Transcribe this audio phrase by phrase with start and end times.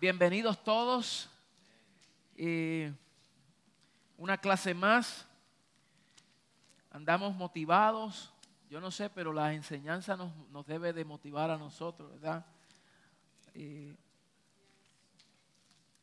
[0.00, 1.28] Bienvenidos todos.
[2.36, 2.94] Eh,
[4.16, 5.26] una clase más.
[6.92, 8.32] Andamos motivados.
[8.70, 12.46] Yo no sé, pero la enseñanza nos, debe de motivar a nosotros, ¿verdad?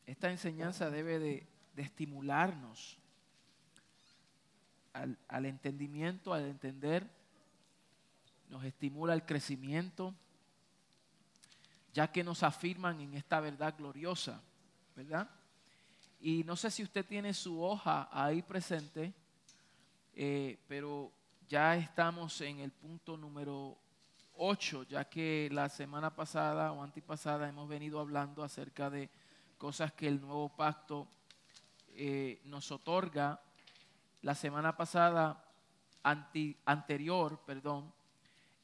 [0.04, 2.98] Esta enseñanza debe de, estimularnos
[4.92, 7.08] al entendimiento, al entender.
[8.50, 10.14] Nos estimula el crecimiento
[11.96, 14.42] ya que nos afirman en esta verdad gloriosa,
[14.94, 15.30] ¿verdad?
[16.20, 19.14] Y no sé si usted tiene su hoja ahí presente,
[20.14, 21.10] eh, pero
[21.48, 23.78] ya estamos en el punto número
[24.34, 29.08] 8, ya que la semana pasada o antipasada hemos venido hablando acerca de
[29.56, 31.08] cosas que el nuevo pacto
[31.94, 33.40] eh, nos otorga.
[34.20, 35.42] La semana pasada,
[36.02, 37.90] anterior, perdón,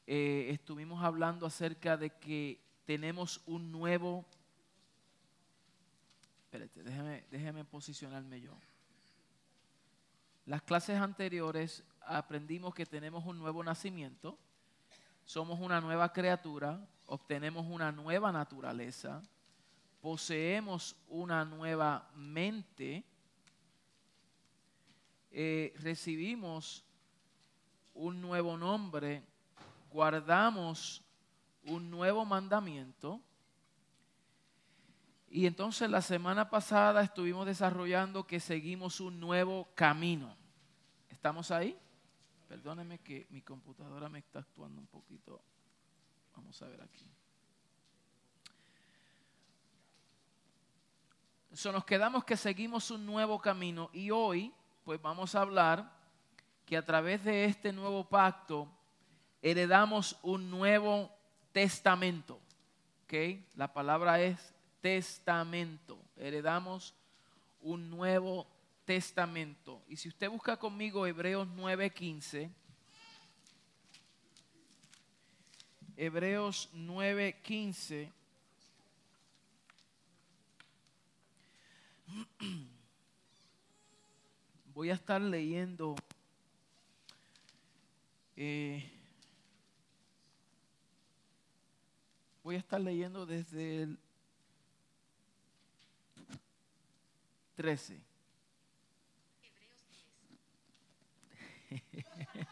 [0.05, 4.25] eh, estuvimos hablando acerca de que tenemos un nuevo...
[6.45, 8.55] Espérate, déjeme, déjeme posicionarme yo.
[10.45, 14.37] Las clases anteriores aprendimos que tenemos un nuevo nacimiento,
[15.25, 19.21] somos una nueva criatura, obtenemos una nueva naturaleza,
[20.01, 23.05] poseemos una nueva mente,
[25.31, 26.83] eh, recibimos
[27.93, 29.23] un nuevo nombre,
[29.91, 31.02] guardamos
[31.65, 33.21] un nuevo mandamiento.
[35.29, 40.35] Y entonces la semana pasada estuvimos desarrollando que seguimos un nuevo camino.
[41.09, 41.77] ¿Estamos ahí?
[42.47, 45.41] Perdóneme que mi computadora me está actuando un poquito.
[46.35, 47.09] Vamos a ver aquí.
[51.53, 54.51] So, nos quedamos que seguimos un nuevo camino y hoy
[54.83, 55.91] pues vamos a hablar
[56.65, 58.67] que a través de este nuevo pacto
[59.39, 61.12] heredamos un nuevo
[61.53, 62.39] testamento.
[63.05, 63.13] ¿ok?
[63.55, 65.97] La palabra es testamento.
[66.17, 66.93] Heredamos
[67.61, 68.45] un nuevo
[68.83, 69.81] testamento.
[69.87, 72.49] Y si usted busca conmigo Hebreos 9:15,
[75.95, 78.11] Hebreos 9:15.
[84.73, 85.95] Voy a estar leyendo
[88.35, 88.91] eh,
[92.43, 93.97] Voy a estar leyendo desde el
[97.55, 98.01] 13.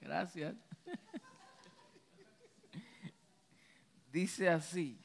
[0.00, 0.54] Gracias.
[4.12, 4.96] Dice así.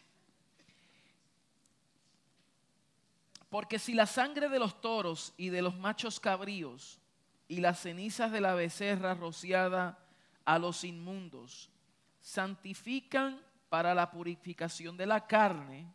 [3.50, 7.00] Porque si la sangre de los toros y de los machos cabríos
[7.48, 9.98] y las cenizas de la becerra rociada
[10.46, 11.72] a los inmundos
[12.20, 15.88] santifican para la purificación de la carne,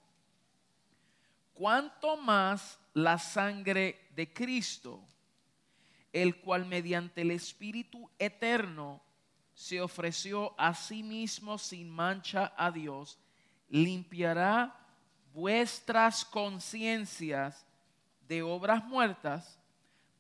[1.55, 5.03] cuanto más la sangre de Cristo,
[6.13, 9.03] el cual mediante el Espíritu eterno
[9.55, 13.19] se ofreció a sí mismo sin mancha a Dios,
[13.69, 14.77] limpiará
[15.33, 17.67] vuestras conciencias
[18.29, 19.59] de obras muertas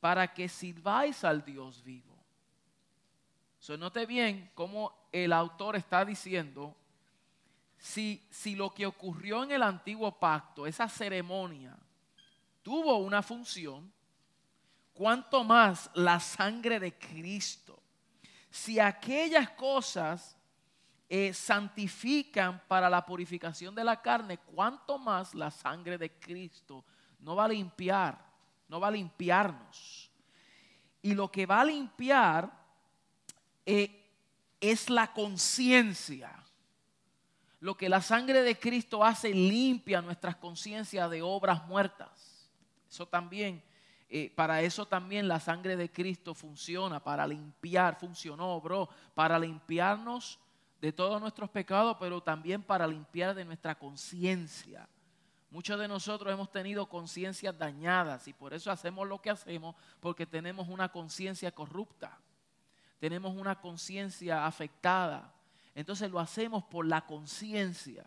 [0.00, 2.12] para que sirváis al Dios vivo.
[3.58, 6.74] So, note bien cómo el autor está diciendo
[7.82, 11.76] si, si lo que ocurrió en el antiguo pacto, esa ceremonia,
[12.62, 13.92] tuvo una función,
[14.94, 17.82] cuanto más la sangre de Cristo.
[18.48, 20.36] Si aquellas cosas
[21.08, 26.84] eh, santifican para la purificación de la carne, cuanto más la sangre de Cristo
[27.18, 28.16] no va a limpiar,
[28.68, 30.08] no va a limpiarnos.
[31.02, 32.48] Y lo que va a limpiar
[33.66, 34.08] eh,
[34.60, 36.41] es la conciencia
[37.62, 42.50] lo que la sangre de Cristo hace limpia nuestras conciencias de obras muertas.
[42.90, 43.62] Eso también,
[44.08, 50.40] eh, para eso también la sangre de Cristo funciona, para limpiar, funcionó, bro, para limpiarnos
[50.80, 54.88] de todos nuestros pecados, pero también para limpiar de nuestra conciencia.
[55.48, 60.26] Muchos de nosotros hemos tenido conciencias dañadas y por eso hacemos lo que hacemos, porque
[60.26, 62.18] tenemos una conciencia corrupta,
[62.98, 65.32] tenemos una conciencia afectada
[65.74, 68.04] entonces lo hacemos por la conciencia.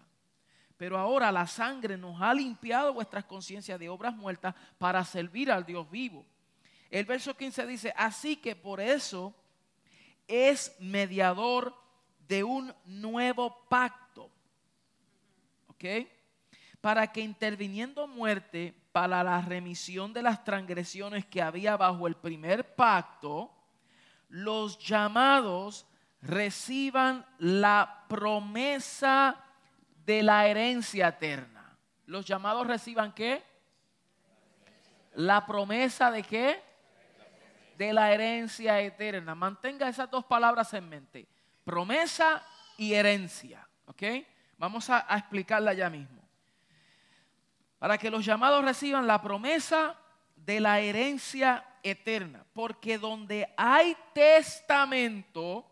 [0.77, 5.65] Pero ahora la sangre nos ha limpiado vuestras conciencias de obras muertas para servir al
[5.65, 6.25] Dios vivo.
[6.89, 9.33] El verso 15 dice, así que por eso
[10.27, 11.75] es mediador
[12.27, 14.29] de un nuevo pacto.
[15.67, 15.85] ¿Ok?
[16.81, 22.75] Para que interviniendo muerte para la remisión de las transgresiones que había bajo el primer
[22.75, 23.51] pacto,
[24.29, 25.85] los llamados
[26.25, 29.43] reciban la promesa
[30.05, 31.77] de la herencia eterna.
[32.07, 33.43] los llamados reciban qué?
[35.13, 36.61] La promesa de qué?
[37.77, 39.33] De la herencia eterna.
[39.33, 41.27] Mantenga esas dos palabras en mente.
[41.63, 42.43] Promesa
[42.77, 43.67] y herencia.
[43.85, 44.03] ¿Ok?
[44.57, 46.21] Vamos a, a explicarla ya mismo.
[47.79, 49.95] Para que los llamados reciban la promesa
[50.35, 52.45] de la herencia eterna.
[52.53, 55.65] Porque donde hay testamento,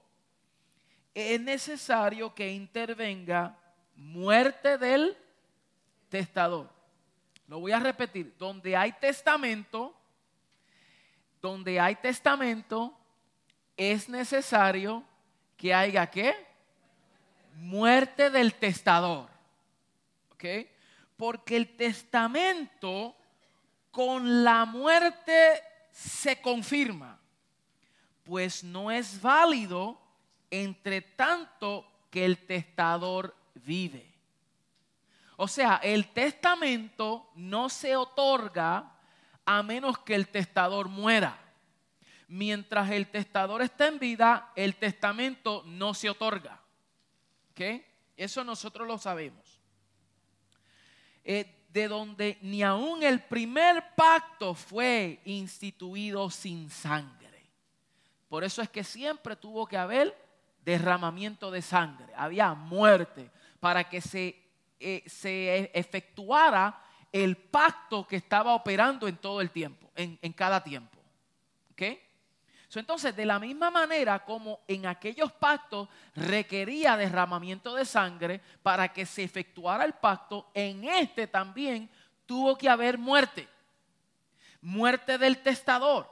[1.13, 3.57] es necesario que intervenga
[3.95, 5.15] muerte del
[6.09, 6.69] testador.
[7.47, 8.35] Lo voy a repetir.
[8.37, 9.95] Donde hay testamento,
[11.41, 12.97] donde hay testamento,
[13.77, 15.03] es necesario
[15.57, 16.35] que haya qué?
[17.55, 19.29] Muerte del testador.
[20.31, 20.45] ¿Ok?
[21.15, 23.15] Porque el testamento
[23.91, 25.61] con la muerte
[25.91, 27.19] se confirma,
[28.23, 30.02] pues no es válido
[30.53, 34.13] entre tanto que el testador vive.
[35.35, 38.91] O sea, el testamento no se otorga
[39.45, 41.39] a menos que el testador muera.
[42.27, 46.61] Mientras el testador está en vida, el testamento no se otorga.
[47.51, 47.81] ¿Ok?
[48.15, 49.59] Eso nosotros lo sabemos.
[51.23, 57.23] Eh, de donde ni aún el primer pacto fue instituido sin sangre.
[58.29, 60.22] Por eso es que siempre tuvo que haber
[60.63, 63.29] derramamiento de sangre, había muerte
[63.59, 64.41] para que se,
[64.79, 66.79] eh, se efectuara
[67.11, 70.97] el pacto que estaba operando en todo el tiempo, en, cada tiempo.
[71.71, 71.83] ¿Ok?
[72.75, 79.05] entonces, de la misma manera como en aquellos pactos requería derramamiento de sangre para que
[79.05, 81.87] se efectuara el pacto, en este también
[82.25, 83.47] tuvo que haber muerte.
[84.59, 86.09] Muerte del testador.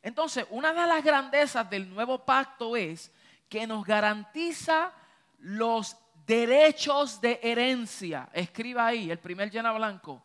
[0.00, 3.12] Entonces, una de las grandezas del nuevo pacto es
[3.48, 4.92] que nos garantiza
[5.38, 5.96] los
[6.26, 8.28] derechos de herencia.
[8.32, 10.22] Escriba ahí, el primer llena blanco.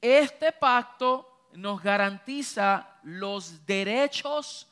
[0.00, 4.66] Este pacto nos garantiza los derechos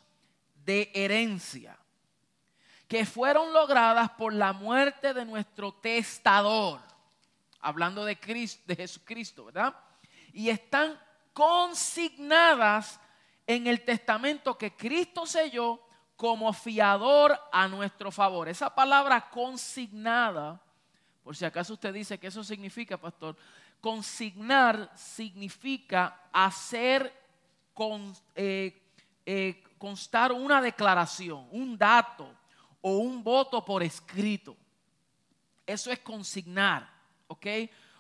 [0.65, 1.77] de herencia
[2.89, 6.81] que fueron logradas por la muerte de nuestro testador,
[7.61, 9.75] hablando de, Cristo, de Jesucristo, ¿verdad?
[10.33, 10.99] Y están
[11.33, 13.01] consignadas
[13.47, 15.81] en el testamento que Cristo selló
[16.17, 18.49] como fiador a nuestro favor.
[18.49, 20.61] Esa palabra consignada,
[21.23, 23.37] por si acaso usted dice que eso significa, pastor,
[23.81, 27.13] consignar significa hacer
[28.35, 28.83] eh,
[29.27, 32.35] eh, constar una declaración, un dato
[32.81, 34.57] o un voto por escrito.
[35.67, 36.89] Eso es consignar,
[37.27, 37.47] ¿ok?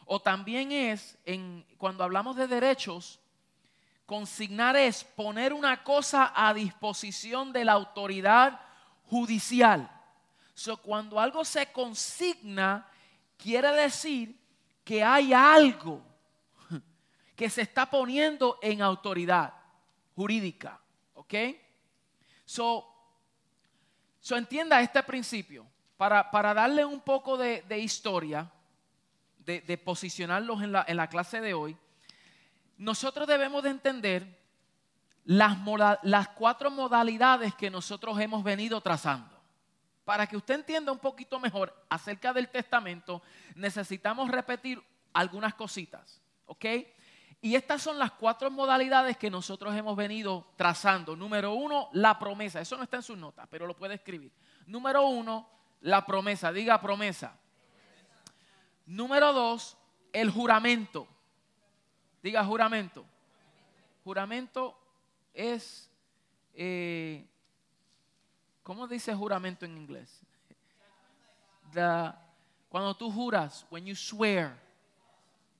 [0.06, 3.20] O también es, en, cuando hablamos de derechos,
[4.06, 8.60] Consignar es poner una cosa a disposición de la autoridad
[9.10, 9.90] judicial.
[10.82, 12.88] Cuando algo se consigna,
[13.36, 14.38] quiere decir
[14.84, 16.00] que hay algo
[17.36, 19.52] que se está poniendo en autoridad
[20.14, 20.80] jurídica.
[21.14, 21.34] ¿Ok?
[24.30, 25.66] Entienda este principio.
[25.96, 28.48] Para, darle un poco de, historia,
[29.38, 31.76] de, posicionarlos en la clase de hoy,
[32.76, 34.46] nosotros debemos de entender
[35.25, 39.34] las, cuatro modalidades que nosotros hemos venido trazando.
[40.05, 43.23] Para que usted entienda un poquito mejor acerca del testamento,
[43.56, 44.81] necesitamos repetir
[45.12, 46.64] algunas cositas, ¿ok?
[47.40, 51.16] Y estas son las cuatro modalidades que nosotros hemos venido trazando.
[51.16, 52.61] Número uno, la promesa.
[52.61, 54.33] Eso no está en sus notas, pero lo puede escribir.
[54.66, 55.49] Número uno,
[55.80, 56.52] la promesa.
[56.52, 57.37] Diga promesa.
[58.87, 59.76] Número dos,
[60.12, 61.06] el juramento.
[62.26, 63.06] Diga juramento.
[64.02, 64.76] Juramento
[65.33, 65.88] es,
[66.54, 67.25] eh,
[68.64, 70.23] ¿cómo dice juramento en inglés?
[72.68, 74.59] cuando tú juras, when you swear,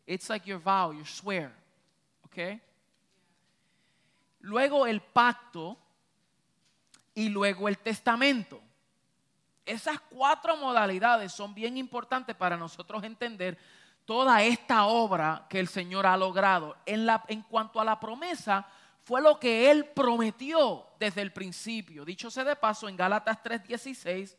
[0.09, 1.53] it's like your vow, your swear.
[2.25, 2.61] Okay?
[4.41, 5.79] Luego el pacto
[7.15, 8.61] y luego el testamento.
[9.65, 13.57] Esas cuatro modalidades son bien importantes para nosotros entender
[14.07, 16.77] toda esta obra que el Señor ha logrado.
[16.87, 18.67] En, cuanto a la promesa,
[19.03, 22.05] fue lo que Él prometió desde el principio.
[22.05, 24.37] Dicho sea de paso, en Gálatas 3:16,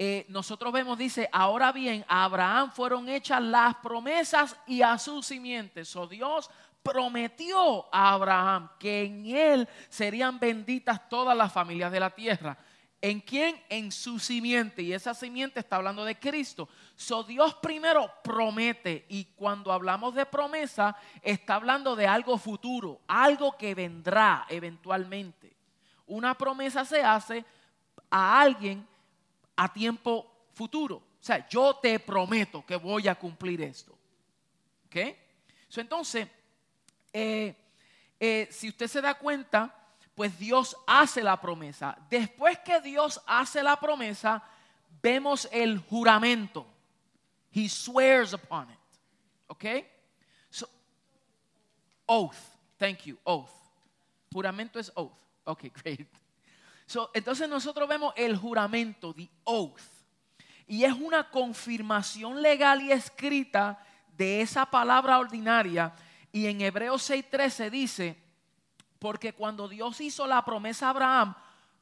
[0.00, 5.26] eh, nosotros vemos, dice, ahora bien, a Abraham fueron hechas las promesas y a sus
[5.26, 5.94] simientes.
[5.96, 6.50] O Dios
[6.82, 12.56] prometió a Abraham que en él serían benditas todas las familias de la tierra.
[13.00, 13.62] ¿En quién?
[13.68, 14.82] En su simiente.
[14.82, 16.68] Y esa simiente está hablando de Cristo.
[16.96, 19.06] So Dios primero promete.
[19.08, 25.56] Y cuando hablamos de promesa, está hablando de algo futuro, algo que vendrá eventualmente.
[26.06, 27.44] Una promesa se hace
[28.10, 28.86] a alguien
[29.54, 30.96] a tiempo futuro.
[30.96, 33.96] O sea, yo te prometo que voy a cumplir esto.
[34.86, 34.96] ¿Ok?
[35.68, 36.26] So, entonces,
[37.12, 37.54] eh,
[38.18, 39.77] eh, si usted se da cuenta,
[40.18, 41.96] pues Dios hace la promesa.
[42.10, 44.42] Después que Dios hace la promesa,
[45.00, 46.66] vemos el juramento.
[47.52, 48.78] He swears upon it.
[49.46, 49.64] ¿Ok?
[50.50, 50.68] So,
[52.06, 52.34] oath.
[52.78, 53.16] Thank you.
[53.22, 53.52] Oath.
[54.32, 55.12] Juramento es oath.
[55.44, 56.08] Ok, great.
[56.84, 59.80] So, entonces nosotros vemos el juramento, the oath.
[60.66, 63.78] Y es una confirmación legal y escrita
[64.16, 65.92] de esa palabra ordinaria.
[66.32, 68.27] Y en Hebreos 6:13 dice,
[68.98, 71.34] porque cuando Dios hizo la promesa a Abraham,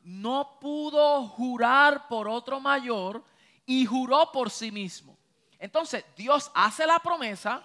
[0.02, 3.25] no pudo jurar por otro mayor
[3.64, 5.16] y juró por sí mismo.
[5.58, 7.62] Entonces Dios hace la promesa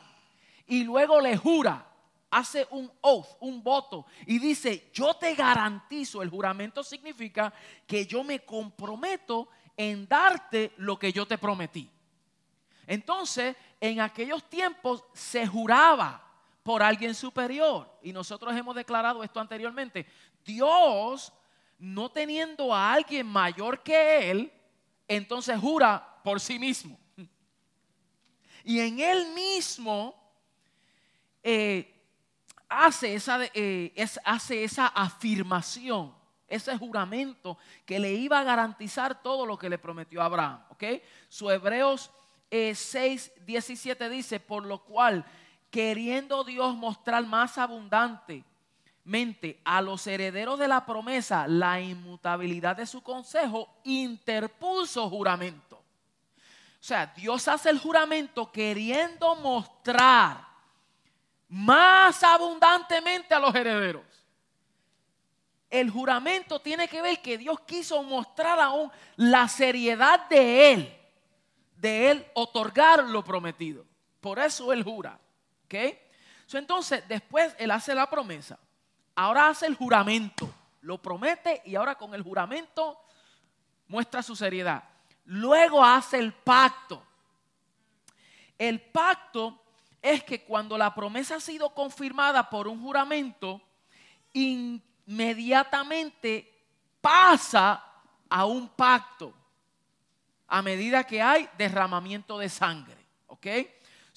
[0.65, 1.85] y luego le jura,
[2.31, 7.53] hace un oath, un voto y dice, yo te garantizo, el juramento significa
[7.85, 11.89] que yo me comprometo en darte lo que yo te prometí.
[12.87, 16.30] Entonces, en aquellos tiempos se juraba
[16.63, 17.89] por alguien superior.
[18.01, 20.05] Y nosotros hemos declarado esto anteriormente.
[20.45, 21.33] Dios,
[21.77, 24.51] no teniendo a alguien mayor que Él,
[25.07, 26.99] entonces jura por sí mismo.
[28.63, 30.15] Y en Él mismo
[31.43, 31.91] eh,
[32.69, 36.13] hace, esa, eh, hace esa afirmación,
[36.47, 40.63] ese juramento que le iba a garantizar todo lo que le prometió a Abraham.
[40.69, 40.83] ¿ok?
[41.27, 42.11] Su Hebreos
[42.51, 45.25] 6, eh, 17 dice, por lo cual
[45.71, 53.01] queriendo Dios mostrar más abundantemente a los herederos de la promesa la inmutabilidad de su
[53.01, 55.77] consejo, interpuso juramento.
[55.77, 60.45] O sea, Dios hace el juramento queriendo mostrar
[61.47, 64.03] más abundantemente a los herederos.
[65.69, 70.97] El juramento tiene que ver que Dios quiso mostrar aún la seriedad de Él,
[71.77, 73.85] de Él otorgar lo prometido.
[74.19, 75.20] Por eso Él jura.
[75.71, 75.75] ¿Ok?
[76.53, 78.59] entonces, después él hace la promesa.
[79.15, 80.53] Ahora hace el juramento.
[80.81, 82.99] Lo promete y ahora con el juramento
[83.87, 84.83] muestra su seriedad.
[85.25, 87.01] Luego hace el pacto.
[88.57, 89.63] El pacto
[90.01, 93.61] es que cuando la promesa ha sido confirmada por un juramento,
[94.33, 96.53] inmediatamente
[96.99, 97.81] pasa
[98.29, 99.33] a un pacto
[100.47, 102.97] a medida que hay derramamiento de sangre.
[103.27, 103.47] ¿Ok?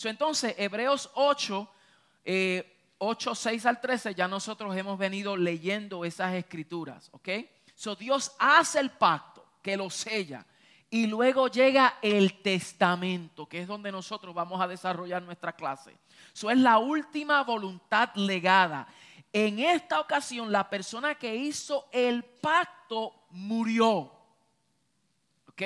[0.03, 1.71] Entonces, Hebreos 8,
[2.99, 7.29] 8, 6 al 13, ya nosotros hemos venido leyendo esas escrituras, ¿ok?
[7.75, 10.45] So, Dios hace el pacto, que lo sella,
[10.91, 15.97] y luego llega el testamento, que es donde nosotros vamos a desarrollar nuestra clase.
[16.33, 18.87] Eso es la última voluntad legada.
[19.33, 24.13] En esta ocasión, la persona que hizo el pacto murió.
[25.49, 25.63] ¿Ok?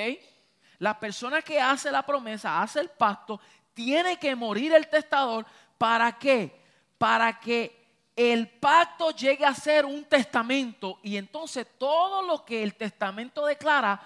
[0.78, 3.38] La persona que hace la promesa, hace el pacto,
[3.78, 5.47] tiene que morir el testador.
[5.78, 6.61] ¿Para qué?
[6.99, 12.75] Para que el pacto llegue a ser un testamento y entonces todo lo que el
[12.75, 14.00] testamento declara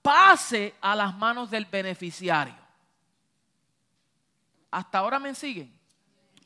[0.00, 2.54] pase a las manos del beneficiario.
[4.70, 5.76] ¿Hasta ahora me siguen?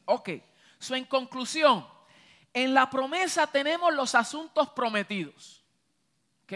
[0.06, 0.30] Ok.
[0.78, 1.87] So, en conclusión,
[2.54, 5.62] en la promesa tenemos los asuntos prometidos.
[6.44, 6.52] ¿Ok?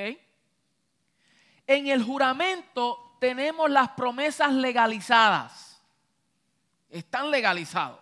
[1.67, 5.64] En el juramento tenemos las promesas legalizadas
[6.99, 8.01] están legalizados.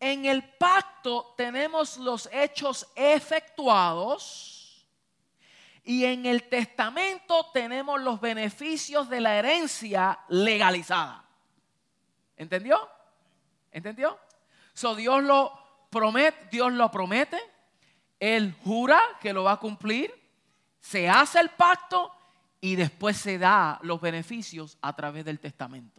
[0.00, 4.86] En el pacto tenemos los hechos efectuados
[5.84, 11.24] y en el testamento tenemos los beneficios de la herencia legalizada.
[12.36, 12.88] ¿Entendió?
[13.72, 14.18] ¿Entendió?
[14.72, 17.38] So Dios lo promete, Dios lo promete,
[18.20, 20.14] él jura que lo va a cumplir,
[20.78, 22.14] se hace el pacto
[22.60, 25.97] y después se da los beneficios a través del testamento.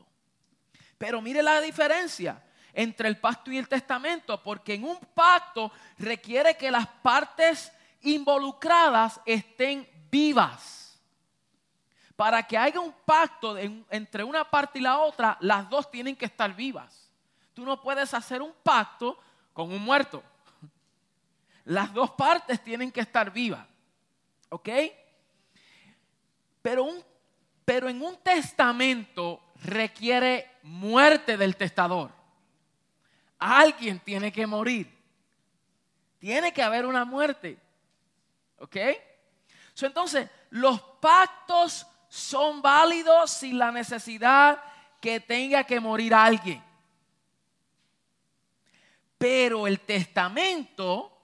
[1.00, 6.56] Pero mire la diferencia entre el pacto y el testamento, porque en un pacto requiere
[6.56, 11.02] que las partes involucradas estén vivas.
[12.18, 16.26] Para que haya un pacto entre una parte y la otra, las dos tienen que
[16.26, 17.10] estar vivas.
[17.54, 19.18] Tú no puedes hacer un pacto
[19.54, 20.22] con un muerto.
[21.64, 23.66] Las dos partes tienen que estar vivas.
[24.50, 24.70] ¿Ok?
[26.62, 27.02] Pero, un,
[27.64, 32.12] pero en un testamento requiere muerte del testador.
[33.38, 34.90] Alguien tiene que morir.
[36.20, 37.58] Tiene que haber una muerte.
[38.60, 38.76] ¿Ok?
[39.82, 44.62] entonces, los pactos son válidos sin la necesidad
[45.00, 46.62] que tenga que morir alguien.
[49.18, 51.18] Pero el testamento,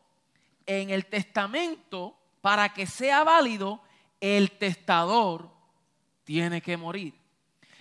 [0.65, 3.82] en el testamento, para que sea válido,
[4.22, 5.50] el testador
[6.24, 7.25] tiene que morir.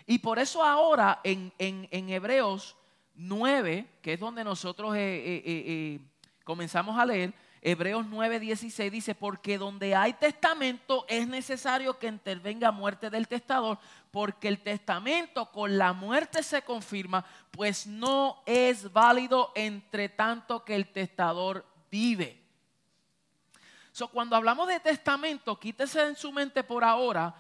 [0.07, 1.53] Y por eso ahora en,
[1.91, 2.77] Hebreos
[3.15, 6.01] 9, que es donde nosotros eh, eh,
[6.45, 7.33] comenzamos a leer,
[7.67, 13.79] Hebreos 9, 16 dice, porque donde hay testamento es necesario que intervenga muerte del testador,
[14.11, 20.77] porque el testamento con la muerte se confirma, pues no es válido entre tanto que
[20.77, 22.39] el testador vive.
[23.93, 27.35] So, cuando hablamos de testamento, quítese en su mente por ahora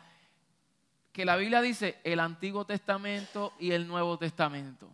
[1.14, 4.90] que la Biblia dice el Antiguo Testamento y el Nuevo Testamento.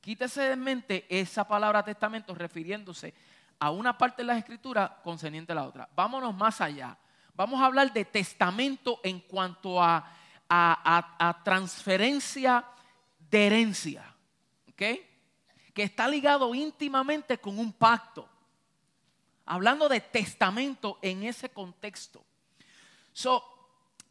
[0.00, 3.14] Quítese en mente esa palabra testamento refiriéndose
[3.60, 5.88] a una parte de la escritura concerniente a la otra.
[5.94, 6.98] Vámonos más allá.
[7.36, 10.12] Vamos a hablar de testamento en cuanto a,
[10.48, 12.64] a, transferencia
[13.30, 14.12] de herencia.
[14.70, 14.82] ¿Ok?
[15.72, 18.28] Que está ligado íntimamente con un pacto.
[19.46, 22.24] Hablando de testamento en ese contexto.
[23.12, 23.49] So,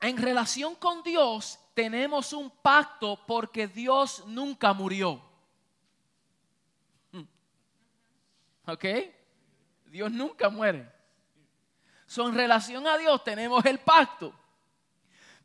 [0.02, 5.22] en relación con Dios tenemos un pacto porque Dios nunca murió.
[7.12, 7.24] Hmm.
[8.68, 8.86] ¿Ok?
[9.86, 10.90] Dios nunca muere.
[12.06, 14.34] So, en relación a Dios tenemos el pacto.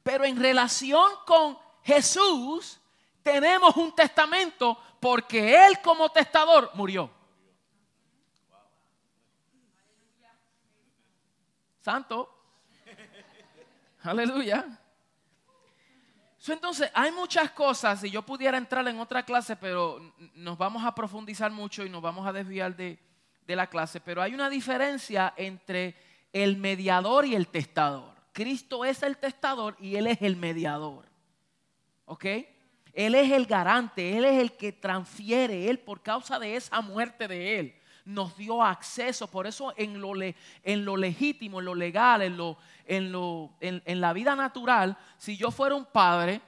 [0.03, 2.81] Pero en relación con Jesús
[3.23, 7.11] tenemos un testamento porque Él como testador murió.
[11.81, 12.31] Santo.
[14.05, 14.67] Aleluya.
[16.49, 20.95] entonces, hay muchas cosas, y yo pudiera entrar en otra clase, pero nos vamos a
[20.95, 22.99] profundizar mucho y nos vamos a desviar de,
[23.47, 25.95] de la clase, pero hay una diferencia entre
[26.35, 28.15] el mediador y el testador.
[28.35, 31.07] Cristo es el testador y Él es el mediador.
[32.05, 32.27] ¿Ok?
[32.93, 37.27] Él es el garante, Él es el que transfiere, Él por causa de esa muerte
[37.27, 39.27] de Él nos dio acceso.
[39.29, 42.57] Por eso en lo, en lo legítimo, en lo legal, en, lo,
[42.87, 46.41] en, lo, en la vida natural, si yo fuera un padre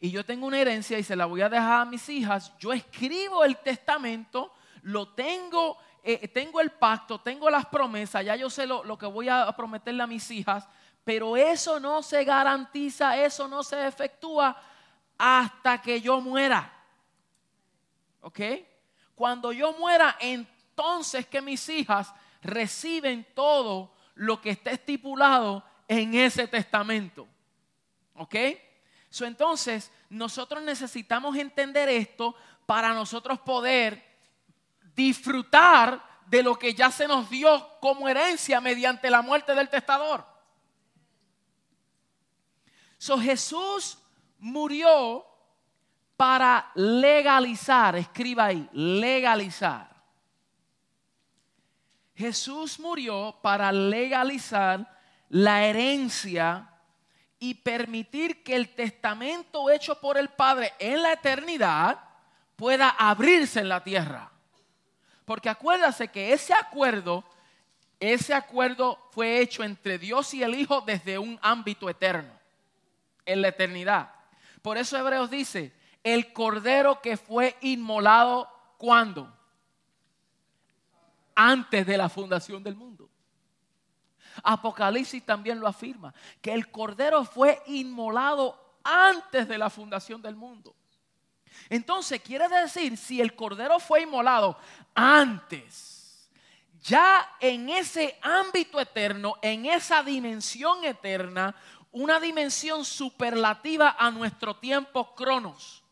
[0.00, 2.72] y yo tengo una herencia y se la voy a dejar a mis hijas, yo
[2.72, 8.64] escribo el testamento, lo tengo eh, tengo el pacto, tengo las promesas, ya yo sé
[8.64, 10.64] lo, que voy a prometerle a mis hijas,
[11.02, 14.56] pero eso no se garantiza, eso no se efectúa
[15.18, 16.72] hasta que yo muera.
[18.20, 18.40] ¿Ok?
[19.16, 26.46] Cuando yo muera, entonces que mis hijas reciben todo lo que está estipulado en ese
[26.46, 27.26] testamento.
[28.14, 28.34] ¿Ok?
[29.20, 34.04] entonces, nosotros necesitamos entender esto para nosotros poder
[34.94, 40.26] disfrutar de lo que ya se nos dio como herencia mediante la muerte del testador.
[43.18, 43.98] Jesús
[44.38, 45.24] murió
[46.16, 49.94] para legalizar, escriba ahí, legalizar.
[52.14, 54.98] Jesús murió para legalizar
[55.28, 56.70] la herencia
[57.38, 62.00] y permitir que el testamento hecho por el Padre en la eternidad
[62.56, 64.30] pueda abrirse en la tierra.
[65.26, 67.24] Porque acuérdase que ese acuerdo,
[68.00, 72.32] ese acuerdo fue hecho entre Dios y el Hijo desde un ámbito eterno,
[73.26, 74.10] en la eternidad.
[74.62, 75.72] Por eso Hebreos dice,
[76.06, 79.36] el cordero que fue inmolado, ¿cuándo?
[81.34, 83.10] Antes de la fundación del mundo.
[84.44, 90.76] Apocalipsis también lo afirma, que el cordero fue inmolado antes de la fundación del mundo.
[91.68, 94.56] Entonces, quiere decir, si el cordero fue inmolado
[94.94, 96.30] antes,
[96.82, 101.56] ya en ese ámbito eterno, en esa dimensión eterna,
[101.90, 105.82] una dimensión superlativa a nuestro tiempo cronos.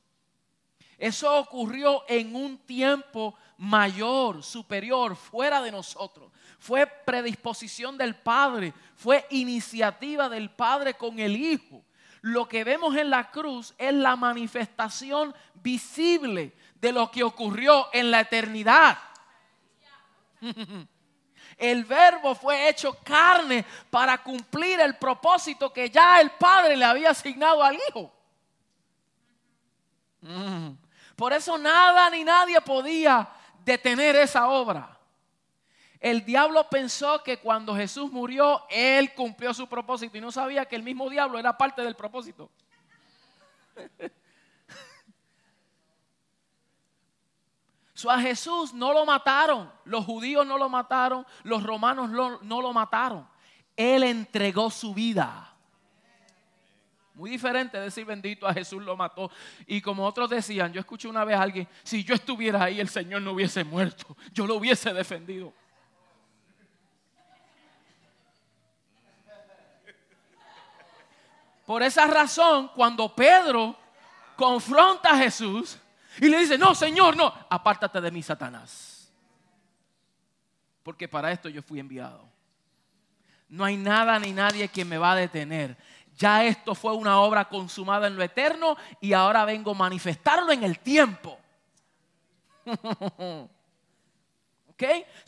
[0.98, 6.30] Eso ocurrió en un tiempo mayor, superior, fuera de nosotros.
[6.58, 11.84] Fue predisposición del Padre, fue iniciativa del Padre con el Hijo
[12.24, 18.10] lo que vemos en la cruz es la manifestación visible de lo que ocurrió en
[18.10, 18.96] la eternidad.
[21.58, 27.10] El verbo fue hecho carne para cumplir el propósito que ya el Padre le había
[27.10, 28.12] asignado al Hijo.
[30.22, 30.70] Mm.
[31.16, 33.28] Por eso nada ni nadie podía
[33.64, 34.98] detener esa obra.
[36.00, 40.76] El diablo pensó que cuando Jesús murió, él cumplió su propósito y no sabía que
[40.76, 42.50] el mismo diablo era parte del propósito.
[47.96, 52.72] So, a Jesús no lo mataron, los judíos no lo mataron, los romanos no lo
[52.72, 53.26] mataron.
[53.76, 55.53] Él entregó su vida.
[57.14, 59.30] Muy diferente decir bendito a Jesús lo mató.
[59.66, 62.88] Y como otros decían, yo escuché una vez a alguien, si yo estuviera ahí el
[62.88, 65.52] Señor no hubiese muerto, yo lo hubiese defendido.
[71.64, 73.74] Por esa razón, cuando Pedro
[74.36, 75.78] confronta a Jesús,
[76.20, 79.10] Y le dice, no, Señor, no, apártate de mí, Satanás.
[80.82, 82.28] Porque para esto yo fui enviado.
[83.48, 85.76] No hay nada ni nadie que me va a detener.
[86.16, 90.62] Ya esto fue una obra consumada en lo eterno y ahora vengo a manifestarlo en
[90.62, 91.38] el tiempo.
[94.70, 94.82] ¿Ok?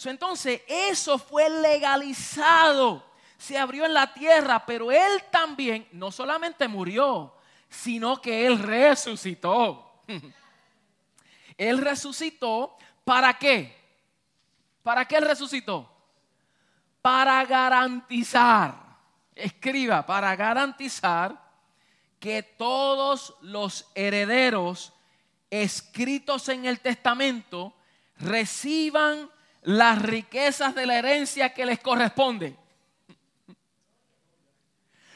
[0.04, 3.04] entonces, eso fue legalizado.
[3.36, 7.34] Se abrió en la tierra, pero él también no solamente murió,
[7.68, 10.02] sino que él resucitó.
[11.56, 13.76] él resucitó para qué?
[14.82, 15.90] ¿Para qué él resucitó?
[17.02, 18.85] Para garantizar,
[19.36, 21.40] escriba, para garantizar
[22.18, 24.92] que todos los herederos
[25.50, 27.76] escritos en el testamento
[28.18, 29.30] reciban
[29.62, 32.56] las riquezas de la herencia que les corresponde.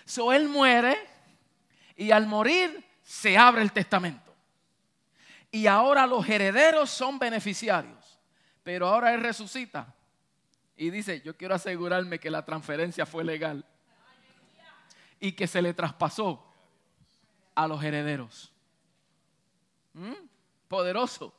[0.05, 0.97] So él muere
[1.97, 4.35] y al morir se abre el testamento.
[5.51, 8.19] Y ahora los herederos son beneficiarios.
[8.63, 9.95] Pero ahora él resucita
[10.77, 13.65] y dice, yo quiero asegurarme que la transferencia fue legal
[15.21, 16.43] y que se le traspasó
[17.55, 18.51] a los herederos.
[19.93, 20.15] ¿Mm?
[20.67, 21.33] Poderoso.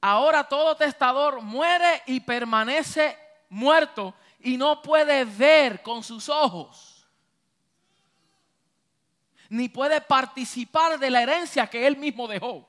[0.00, 3.16] Ahora todo testador muere y permanece
[3.48, 7.06] muerto y no puede ver con sus ojos.
[9.48, 12.68] Ni puede participar de la herencia que él mismo dejó.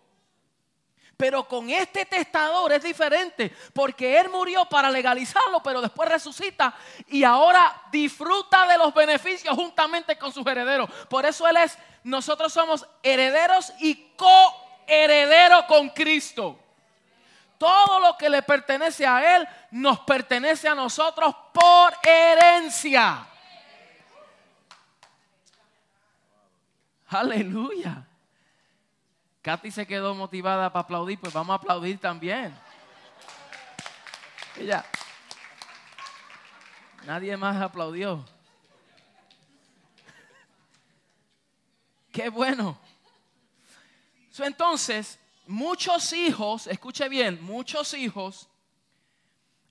[1.20, 6.74] Pero con este testador es diferente, porque él murió para legalizarlo, pero después resucita
[7.08, 10.90] y ahora disfruta de los beneficios juntamente con sus herederos.
[11.10, 16.58] Por eso él es, nosotros somos herederos y coherederos con Cristo
[17.58, 23.28] todo lo que le pertenece a Él nos pertenece a nosotros por herencia.
[27.10, 28.09] Aleluya.
[29.42, 32.54] Katy se quedó motivada para aplaudir, pues vamos a aplaudir también.
[34.58, 34.86] Ella.
[37.06, 38.26] Nadie más aplaudió.
[42.12, 42.78] Qué bueno.
[44.40, 48.50] entonces, muchos hijos, escuche bien, muchos hijos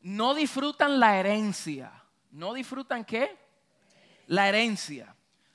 [0.01, 1.93] no disfrutan la herencia.
[2.31, 3.37] ¿No disfrutan qué?
[4.27, 5.15] La herencia.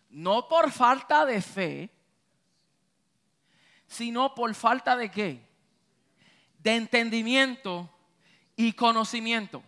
[0.09, 1.89] No por falta de fe,
[3.93, 5.47] sino por falta de qué?
[6.57, 7.89] De entendimiento
[8.55, 9.63] y conocimiento.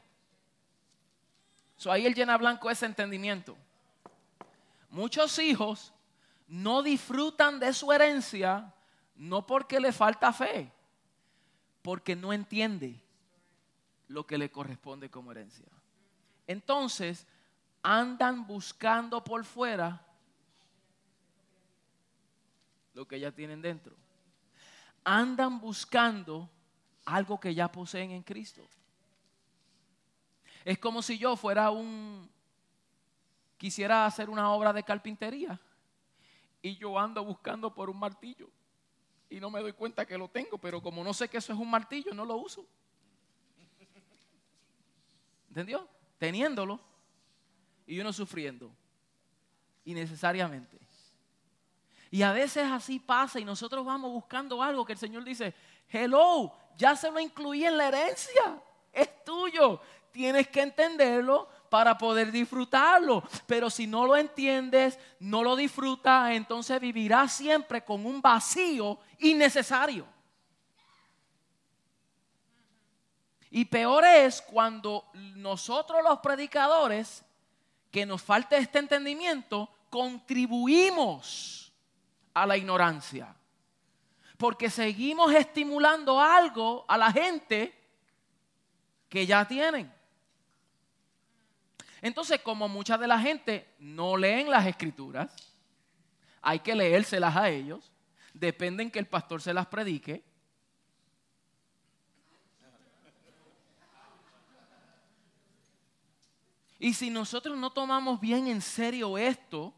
[1.77, 3.55] So, ahí el llena blanco es entendimiento.
[4.89, 5.93] Muchos hijos
[6.47, 8.73] no disfrutan de su herencia
[9.15, 10.71] no porque le falta fe,
[11.81, 12.99] porque no entiende
[14.07, 15.67] lo que le corresponde como herencia.
[16.47, 17.27] Entonces,
[17.83, 20.03] andan buscando por fuera
[22.93, 23.95] lo que ya tienen dentro.
[25.05, 26.49] Andan buscando
[27.05, 28.67] algo que ya poseen en Cristo.
[30.65, 32.29] Es como si yo fuera un,
[33.57, 35.59] quisiera hacer una obra de carpintería
[36.61, 38.49] y yo ando buscando por un martillo
[39.29, 41.59] y no me doy cuenta que lo tengo, pero como no sé que eso es
[41.59, 42.65] un martillo, no lo uso.
[45.49, 45.87] ¿Entendió?
[46.17, 46.79] Teniéndolo
[47.85, 48.71] y uno sufriendo.
[49.85, 50.84] Innecesariamente.
[52.15, 55.53] Y a veces así pasa y nosotros vamos buscando algo que el Señor dice,
[55.89, 58.57] hello, ya se lo incluí en la herencia,
[58.93, 59.81] es tuyo,
[60.13, 63.21] tienes que entenderlo para poder disfrutarlo.
[63.45, 70.07] Pero si no lo entiendes, no lo disfrutas, entonces vivirás siempre con un vacío innecesario.
[73.51, 75.03] Y peor es cuando
[75.35, 77.25] nosotros los predicadores,
[77.91, 81.64] que nos falta este entendimiento, contribuimos
[82.35, 83.33] a la ignorancia.
[84.37, 87.73] Porque seguimos estimulando algo a la gente
[89.09, 89.91] que ya tienen.
[92.01, 95.33] Entonces, como mucha de la gente no leen las escrituras,
[96.41, 97.91] hay que leérselas a ellos,
[98.33, 100.23] dependen que el pastor se las predique.
[106.77, 109.73] Y si nosotros no tomamos bien en serio esto,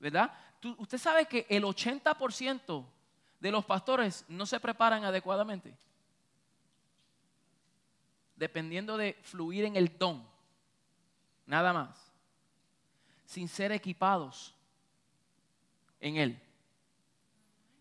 [0.00, 0.32] ¿verdad?
[0.78, 2.84] Usted sabe que el 80%
[3.40, 5.76] de los pastores no se preparan adecuadamente.
[8.36, 10.26] Dependiendo de fluir en el don.
[11.46, 12.12] Nada más.
[13.24, 14.54] Sin ser equipados
[16.00, 16.42] en Él.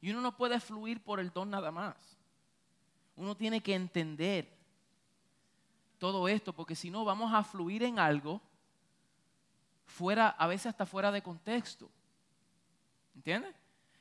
[0.02, 1.96] Y uno no puede fluir por el don nada más.
[3.16, 4.50] Uno tiene que entender
[5.98, 8.42] todo esto, porque si no vamos a fluir en algo
[9.86, 11.90] fuera, a veces hasta fuera de contexto.
[13.20, 13.54] ¿Entiendes?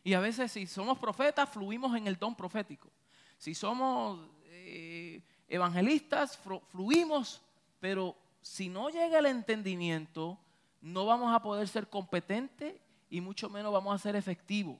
[0.05, 2.89] Y a veces si somos profetas, fluimos en el don profético.
[3.37, 7.43] Si somos eh, evangelistas, fluimos,
[7.81, 10.39] pero si no llega el entendimiento,
[10.81, 12.77] no vamos a poder ser competentes
[13.11, 14.79] y mucho menos vamos a ser efectivos.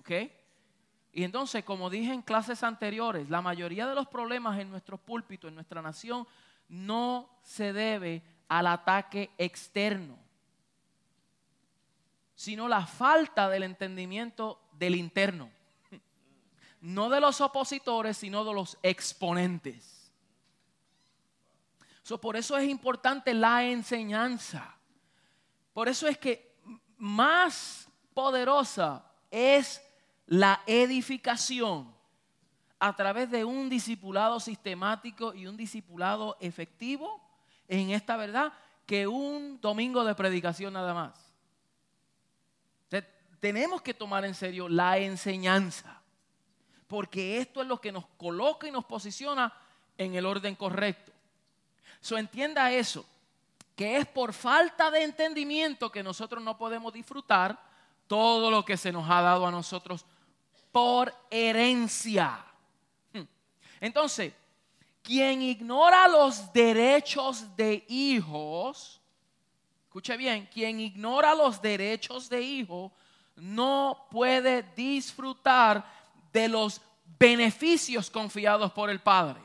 [0.00, 0.10] ¿Ok?
[1.12, 5.48] Y entonces, como dije en clases anteriores, la mayoría de los problemas en nuestro púlpito,
[5.48, 6.26] en nuestra nación,
[6.66, 10.21] no se debe al ataque externo,
[12.42, 15.48] sino la falta del entendimiento del interno.
[16.80, 20.10] No de los opositores, sino de los exponentes.
[22.20, 24.76] por eso es importante la enseñanza.
[25.72, 26.52] Por eso es que
[26.96, 29.80] más poderosa es
[30.26, 31.94] la edificación
[32.80, 37.22] a través de un discipulado sistemático y un discipulado efectivo
[37.68, 38.52] en esta verdad
[38.84, 41.21] que un domingo de predicación nada más.
[43.42, 46.00] Tenemos que tomar en serio la enseñanza,
[46.86, 49.52] porque esto es lo que nos coloca y nos posiciona
[49.98, 51.10] en el orden correcto.
[52.00, 53.04] So entienda eso,
[53.74, 57.60] que es por falta de entendimiento que nosotros no podemos disfrutar
[58.06, 60.06] todo lo que se nos ha dado a nosotros
[60.70, 62.44] por herencia.
[63.12, 63.24] Hmm.
[63.80, 64.32] Entonces,
[65.02, 69.00] quien ignora los derechos de hijos,
[69.86, 72.92] escuche bien, quien ignora los derechos de hijo
[73.36, 75.84] no puede disfrutar
[76.32, 76.80] de los
[77.18, 79.40] beneficios confiados por el Padre.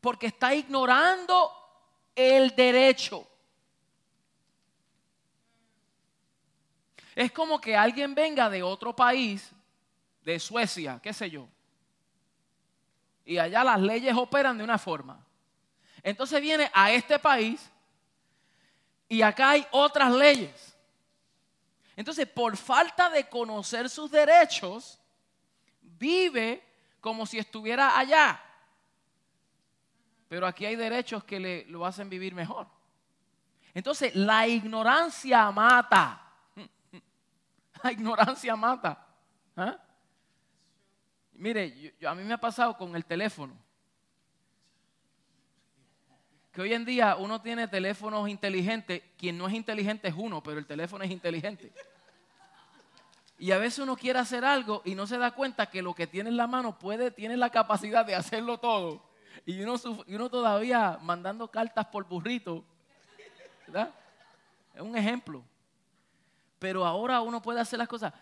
[0.00, 1.50] Porque está ignorando
[2.14, 3.26] el derecho.
[7.14, 9.50] Es como que alguien venga de otro país
[10.22, 11.48] de Suecia, qué sé yo.
[13.24, 15.24] Y allá las leyes operan de una forma.
[16.02, 17.70] Entonces viene a este país
[19.08, 20.75] y acá hay otras leyes.
[21.96, 25.00] Entonces, por falta de conocer sus derechos,
[25.80, 26.62] vive
[27.00, 28.40] como si estuviera allá.
[30.28, 32.66] Pero aquí hay derechos que le, lo hacen vivir mejor.
[33.72, 36.22] Entonces, la ignorancia mata.
[37.82, 39.06] La ignorancia mata.
[39.54, 39.78] ¿Ah?
[41.34, 43.54] Mire, a mí me ha pasado con el teléfono.
[46.56, 49.02] Que hoy en día uno tiene teléfonos inteligentes.
[49.18, 51.70] Quien no es inteligente es uno, pero el teléfono es inteligente.
[53.38, 56.06] Y a veces uno quiere hacer algo y no se da cuenta que lo que
[56.06, 59.02] tiene en la mano puede, tiene la capacidad de hacerlo todo.
[59.44, 59.74] Y uno,
[60.06, 62.64] y uno todavía mandando cartas por burrito.
[63.66, 63.90] ¿Verdad?
[64.74, 65.44] Es un ejemplo.
[66.58, 68.14] Pero ahora uno puede hacer las cosas.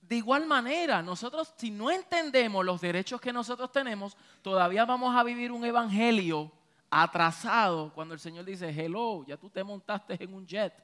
[0.00, 5.22] De igual manera, nosotros si no entendemos los derechos que nosotros tenemos, todavía vamos a
[5.22, 6.50] vivir un evangelio
[6.94, 10.74] atrasado cuando el Señor dice, hello, ya tú te montaste en un jet.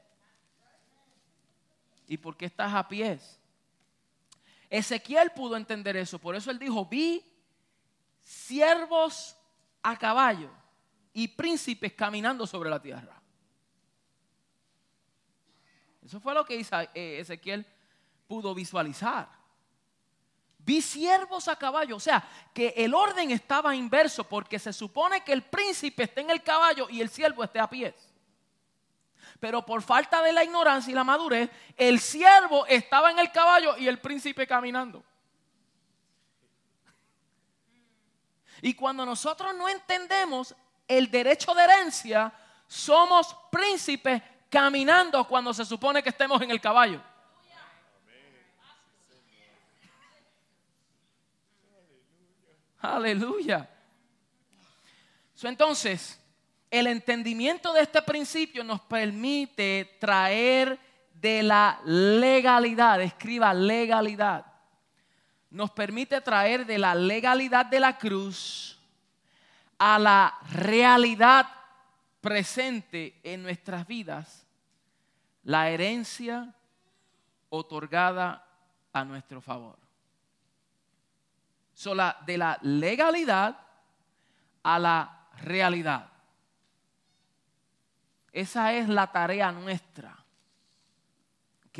[2.06, 3.38] ¿Y por qué estás a pies?
[4.70, 7.22] Ezequiel pudo entender eso, por eso él dijo, vi
[8.22, 9.36] siervos
[9.82, 10.50] a caballo
[11.12, 13.20] y príncipes caminando sobre la tierra.
[16.02, 17.66] Eso fue lo que eh, Ezequiel
[18.26, 19.28] pudo visualizar.
[20.68, 25.32] Vi siervos a caballo, o sea, que el orden estaba inverso porque se supone que
[25.32, 27.94] el príncipe esté en el caballo y el siervo esté a pies.
[29.40, 33.78] Pero por falta de la ignorancia y la madurez, el siervo estaba en el caballo
[33.78, 35.02] y el príncipe caminando.
[38.60, 40.54] Y cuando nosotros no entendemos
[40.86, 42.30] el derecho de herencia,
[42.66, 47.02] somos príncipes caminando cuando se supone que estemos en el caballo.
[52.80, 53.68] Aleluya.
[55.42, 56.20] entonces,
[56.70, 60.78] el entendimiento de este principio nos permite traer
[61.14, 64.46] de la legalidad, escriba legalidad,
[65.50, 68.78] nos permite traer de la legalidad de la cruz
[69.78, 71.48] a la realidad
[72.20, 74.46] presente en nuestras vidas,
[75.42, 76.54] la herencia
[77.48, 78.46] otorgada
[78.92, 79.87] a nuestro favor
[82.26, 83.56] de la legalidad
[84.62, 86.10] a la realidad.
[88.32, 90.16] Esa es la tarea nuestra.
[91.68, 91.78] ¿Ok?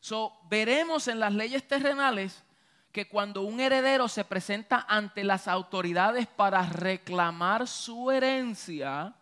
[0.00, 2.44] So, veremos en las leyes terrenales
[2.92, 9.14] que cuando un heredero se presenta ante las autoridades para reclamar su herencia,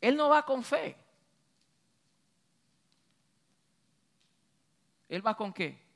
[0.00, 0.96] él no va con fe.
[5.08, 5.91] Él va con qué?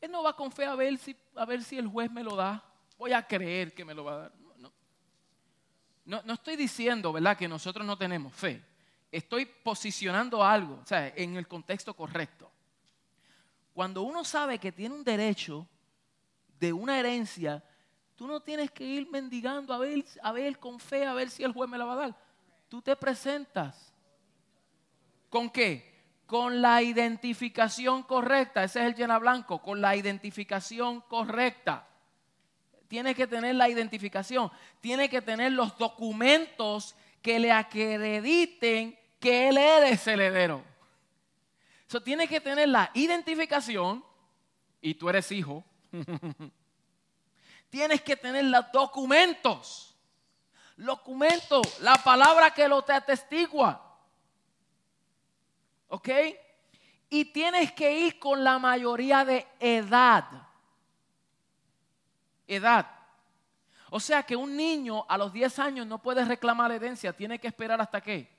[0.00, 2.36] Él no va con fe a ver si, a ver si el juez me lo
[2.36, 2.64] da.
[2.96, 4.32] Voy a creer que me lo va a dar.
[6.04, 6.32] No, no.
[6.32, 8.64] estoy diciendo, ¿verdad?, que nosotros no tenemos fe.
[9.10, 12.50] estoy posicionando algo, o sea, en el contexto correcto.
[13.74, 15.68] Cuando uno sabe que tiene un derecho
[16.58, 17.62] de una herencia,
[18.16, 21.44] tú no tienes que ir mendigando a ver, a ver con fe, a ver si
[21.44, 22.16] el juez me la va a dar.
[22.68, 23.92] Tú te presentas.
[25.28, 25.97] ¿Con qué?
[26.28, 28.62] Con la identificación correcta.
[28.62, 31.88] Ese es el llena blanco, con la identificación correcta.
[32.86, 39.58] Tiene que tener la identificación, tiene que tener los documentos que le acrediten que él
[39.58, 40.62] es el heredero.
[41.88, 44.04] Eso tiene que tener la identificación
[44.80, 45.64] y tú eres hijo.
[47.70, 49.96] Tienes que tener los documentos.
[50.76, 53.87] Documentos, la palabra que lo te atestigua.
[55.88, 56.08] ¿Ok?
[57.10, 60.24] Y tienes que ir con la mayoría de edad.
[62.46, 62.86] Edad.
[63.90, 67.48] O sea que un niño a los 10 años no puede reclamar herencia, tiene que
[67.48, 68.30] esperar hasta qué?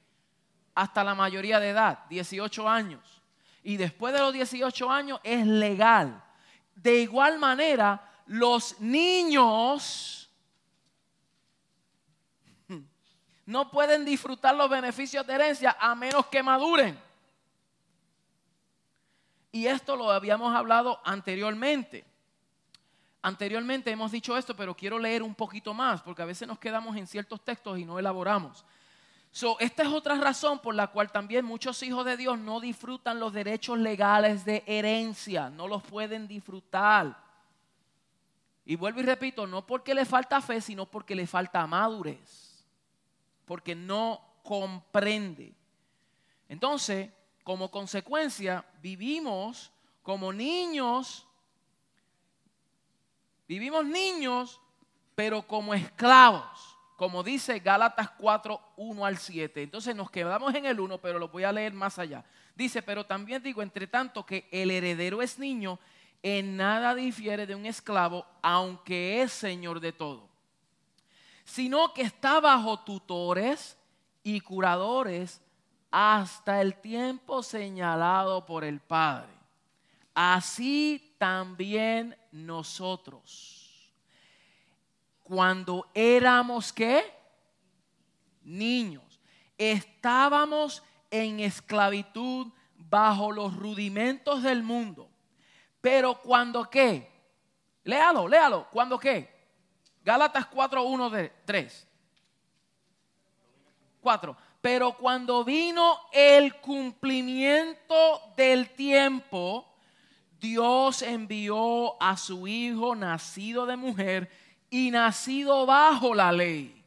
[0.76, 3.22] Hasta la mayoría de edad, 18 años.
[3.64, 6.24] Y después de los 18 años es legal.
[6.76, 10.30] De igual manera, los niños
[13.48, 17.09] no pueden disfrutar los beneficios de herencia a menos que maduren.
[19.52, 22.06] Y esto lo habíamos hablado anteriormente.
[23.22, 26.96] Anteriormente hemos dicho esto, pero quiero leer un poquito más, porque a veces nos quedamos
[26.96, 28.66] en ciertos textos y no elaboramos.
[29.32, 33.20] So, esta es otra razón por la cual también muchos hijos de Dios no disfrutan
[33.20, 37.16] los derechos legales de herencia, no los pueden disfrutar.
[38.66, 42.66] Y vuelvo y repito, no porque le falta fe, sino porque le falta madurez,
[43.46, 45.54] porque no comprende.
[46.48, 47.12] Entonces,
[47.50, 49.72] como consecuencia, vivimos
[50.04, 51.26] como niños,
[53.48, 54.62] vivimos niños,
[55.16, 59.64] pero como esclavos, como dice Gálatas 4, 1 al 7.
[59.64, 62.24] Entonces nos quedamos en el 1, pero lo voy a leer más allá.
[62.54, 65.80] Dice, pero también digo, entre tanto que el heredero es niño,
[66.22, 70.30] en nada difiere de un esclavo, aunque es señor de todo,
[71.46, 73.76] sino que está bajo tutores
[74.22, 75.42] y curadores
[75.92, 79.32] hasta el tiempo señalado por el Padre.
[80.14, 83.94] Así también nosotros,
[85.24, 87.04] cuando éramos qué?
[88.44, 89.20] Niños,
[89.58, 95.10] estábamos en esclavitud bajo los rudimentos del mundo
[95.82, 97.10] pero cuando qué?
[97.84, 98.68] Léalo, léalo.
[98.70, 99.38] ¿Cuándo qué?
[100.04, 101.88] Gálatas 4, 1 de 3.
[104.02, 104.38] 4.
[104.62, 109.66] Pero cuando vino el cumplimiento del tiempo,
[110.40, 114.30] Dios envió a su Hijo nacido de mujer
[114.70, 116.84] y nacido bajo la ley,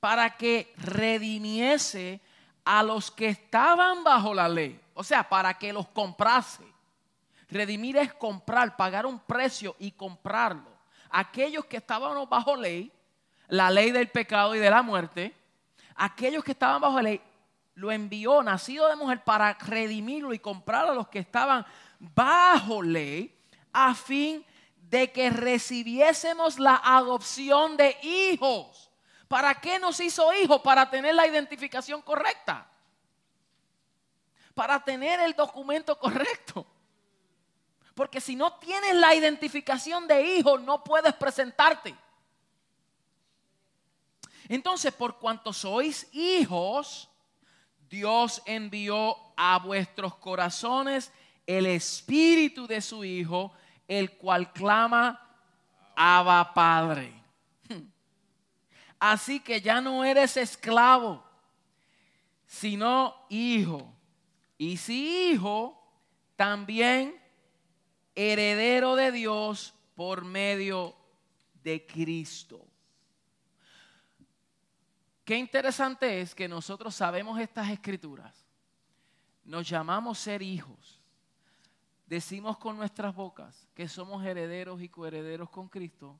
[0.00, 2.20] para que redimiese
[2.64, 6.64] a los que estaban bajo la ley, o sea, para que los comprase
[7.50, 10.70] Redimir es comprar, pagar un precio y comprarlo.
[11.10, 12.92] Aquellos que estaban bajo ley,
[13.48, 15.34] la ley del pecado y de la muerte,
[15.98, 17.20] aquellos que estaban bajo ley,
[17.74, 21.66] lo envió nacido de mujer para redimirlo y comprar a los que estaban
[21.98, 23.34] bajo ley,
[23.72, 24.44] a fin
[24.88, 28.90] de que recibiésemos la adopción de hijos.
[29.28, 30.60] ¿Para qué nos hizo hijos?
[30.62, 32.66] Para tener la identificación correcta.
[34.54, 36.66] Para tener el documento correcto.
[37.94, 41.94] Porque si no tienes la identificación de hijo, no puedes presentarte.
[44.48, 47.10] Entonces, por cuanto sois hijos,
[47.88, 51.12] Dios envió a vuestros corazones
[51.46, 53.52] el espíritu de su Hijo,
[53.86, 55.20] el cual clama,
[55.96, 57.12] Abba Padre.
[58.98, 61.24] Así que ya no eres esclavo,
[62.46, 63.92] sino hijo.
[64.56, 65.80] Y si hijo,
[66.36, 67.20] también
[68.14, 70.96] heredero de Dios por medio
[71.62, 72.67] de Cristo.
[75.28, 78.46] Qué interesante es que nosotros sabemos estas escrituras,
[79.44, 81.02] nos llamamos ser hijos,
[82.06, 86.18] decimos con nuestras bocas que somos herederos y coherederos con Cristo,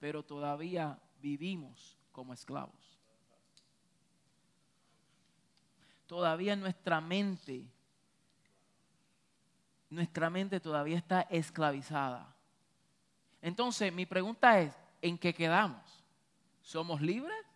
[0.00, 2.98] pero todavía vivimos como esclavos.
[6.08, 7.64] Todavía nuestra mente
[9.88, 12.34] nuestra mente todavía está esclavizada.
[13.40, 16.04] Entonces, mi pregunta es, ¿en qué quedamos?
[16.60, 17.47] ¿Somos libres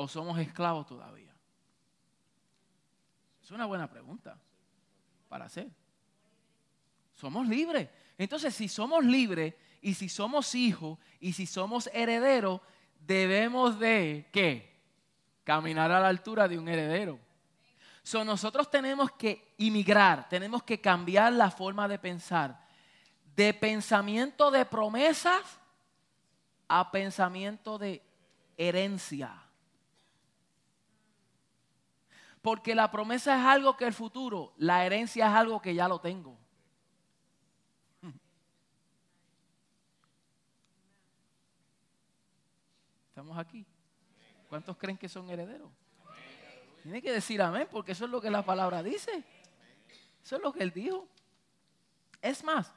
[0.00, 1.34] o somos esclavos todavía?
[3.42, 4.38] Es una buena pregunta
[5.28, 5.68] para hacer.
[7.14, 7.88] Somos libres.
[8.16, 12.60] Entonces, si somos libres y si somos hijos y si somos herederos,
[13.00, 14.78] debemos de, ¿qué?
[15.42, 17.18] Caminar a la altura de un heredero.
[18.04, 22.64] So, nosotros tenemos que inmigrar, tenemos que cambiar la forma de pensar.
[23.34, 25.58] De pensamiento de promesas
[26.68, 28.00] a pensamiento de
[28.56, 29.47] herencia.
[32.48, 36.00] Porque la promesa es algo que el futuro, la herencia es algo que ya lo
[36.00, 36.34] tengo.
[43.10, 43.66] Estamos aquí.
[44.48, 45.70] ¿Cuántos creen que son herederos?
[46.82, 49.22] Tiene que decir amén, porque eso es lo que la palabra dice.
[50.24, 51.06] Eso es lo que él dijo.
[52.22, 52.72] Es más,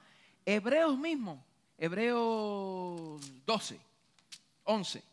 [0.45, 1.41] Hebreos mismo,
[1.77, 3.79] Hebreos 12,
[4.65, 5.03] 11.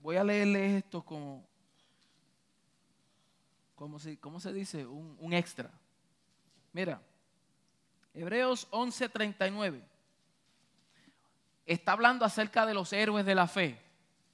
[0.00, 1.47] Voy a leerles esto como,
[3.78, 4.84] como se, ¿cómo se dice?
[4.84, 5.70] Un, un extra.
[6.72, 7.00] Mira,
[8.12, 9.84] Hebreos 11, 39
[11.64, 13.80] está hablando acerca de los héroes de la fe.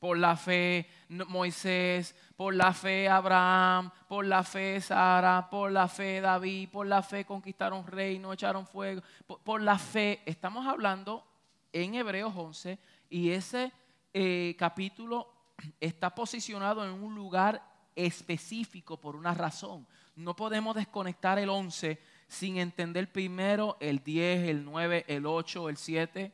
[0.00, 6.20] Por la fe Moisés, por la fe Abraham, por la fe Sara, por la fe
[6.20, 9.02] David, por la fe conquistaron reino, echaron fuego.
[9.26, 11.26] Por, la fe, estamos hablando
[11.72, 12.78] en Hebreos 11
[13.10, 13.72] y ese
[14.12, 15.32] eh, capítulo
[15.80, 19.86] está posicionado en un lugar específico por una razón.
[20.16, 25.76] No podemos desconectar el 11 sin entender primero el 10, el 9, el 8, el
[25.76, 26.32] 7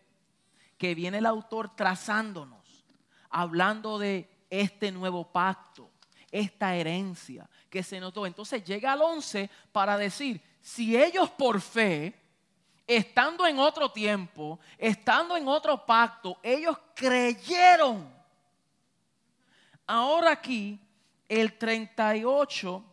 [0.80, 2.86] que viene el autor trazándonos,
[3.28, 5.90] hablando de este nuevo pacto,
[6.30, 8.24] esta herencia que se notó.
[8.24, 12.18] Entonces llega al 11 para decir, si ellos por fe,
[12.86, 18.10] estando en otro tiempo, estando en otro pacto, ellos creyeron.
[19.86, 20.80] Ahora aquí,
[21.30, 22.84] el 38,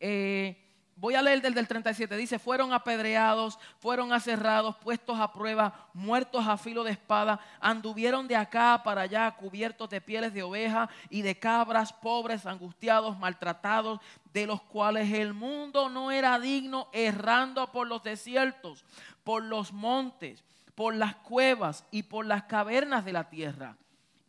[0.00, 0.68] eh,
[1.00, 2.16] Voy a leer del, del 37.
[2.16, 8.34] Dice, fueron apedreados, fueron aserrados, puestos a prueba, muertos a filo de espada, anduvieron de
[8.34, 14.00] acá para allá cubiertos de pieles de oveja y de cabras, pobres, angustiados, maltratados,
[14.32, 18.84] de los cuales el mundo no era digno, errando por los desiertos,
[19.22, 20.42] por los montes,
[20.74, 23.76] por las cuevas y por las cavernas de la tierra.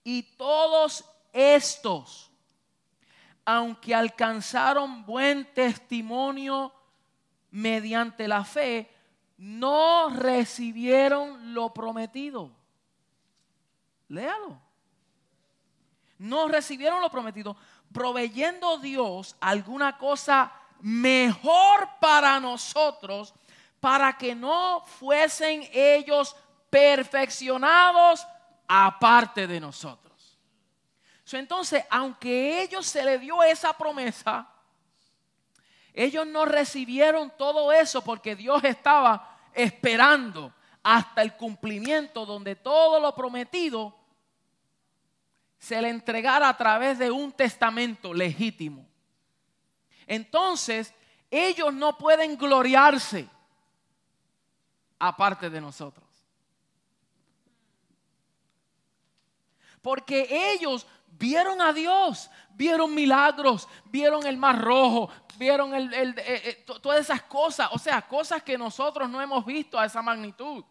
[0.04, 1.04] Y todos
[1.34, 2.29] estos
[3.52, 6.72] aunque alcanzaron buen testimonio
[7.50, 8.88] mediante la fe,
[9.38, 12.52] no recibieron lo prometido.
[14.10, 14.62] Léalo.
[16.20, 17.58] No recibieron lo prometido,
[17.92, 23.34] proveyendo Dios alguna cosa mejor para nosotros,
[23.80, 26.36] para que no fuesen ellos
[26.70, 28.28] perfeccionados
[28.68, 30.09] aparte de nosotros
[31.38, 34.50] entonces, aunque ellos se le dio esa promesa,
[35.94, 43.14] ellos no recibieron todo eso porque Dios estaba esperando hasta el cumplimiento donde todo lo
[43.14, 43.96] prometido
[45.58, 48.88] se le entregara a través de un testamento legítimo.
[50.08, 50.94] Entonces,
[51.30, 53.28] ellos no pueden gloriarse
[54.98, 56.08] aparte de nosotros.
[59.82, 60.88] Porque ellos
[61.20, 67.22] vieron a Dios, vieron milagros, vieron el mar rojo, vieron el, eh, eh, todas esas
[67.24, 70.64] cosas, o sea, cosas que nosotros no hemos visto a esa magnitud.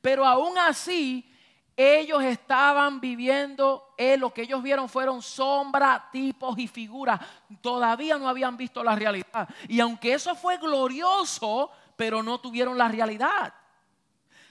[0.00, 1.30] Pero aún así,
[1.76, 7.20] ellos estaban viviendo, eh, lo que ellos vieron fueron sombra, tipos y figuras.
[7.60, 9.48] Todavía no habían visto la realidad.
[9.68, 13.54] Y aunque eso fue glorioso, pero no tuvieron la realidad.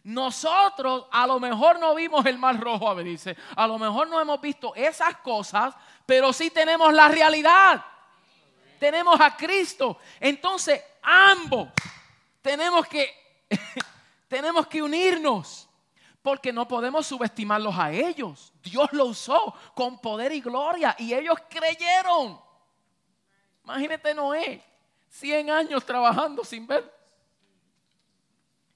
[0.03, 4.39] Nosotros a lo mejor no vimos el mar rojo, dice, a lo mejor no hemos
[4.39, 5.75] visto esas cosas,
[6.05, 7.85] pero sí tenemos la realidad.
[8.79, 9.97] Tenemos a Cristo.
[10.19, 11.69] Entonces, ambos
[12.41, 13.13] tenemos que
[14.27, 15.67] tenemos que unirnos
[16.21, 18.53] porque no podemos subestimarlos a ellos.
[18.61, 22.39] Dios lo usó con poder y gloria y ellos creyeron.
[23.63, 24.63] Imagínate Noé,
[25.09, 26.98] 100 años trabajando sin ver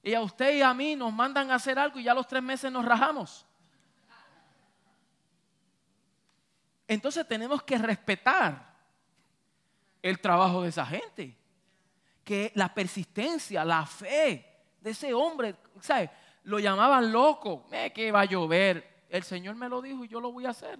[0.03, 2.43] y a usted y a mí nos mandan a hacer algo y ya los tres
[2.43, 3.45] meses nos rajamos.
[6.85, 8.75] Entonces tenemos que respetar
[10.01, 11.37] el trabajo de esa gente.
[12.25, 14.45] Que la persistencia, la fe
[14.81, 16.09] de ese hombre, ¿sabes?
[16.43, 17.65] Lo llamaban loco.
[17.71, 19.05] Eh, que va a llover.
[19.07, 20.79] El Señor me lo dijo y yo lo voy a hacer.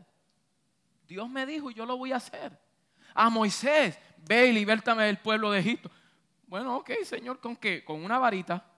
[1.07, 2.57] Dios me dijo y yo lo voy a hacer.
[3.13, 5.89] A Moisés, ve y libértame del pueblo de Egipto.
[6.47, 7.85] Bueno, ok, Señor, ¿con qué?
[7.85, 8.72] Con una varita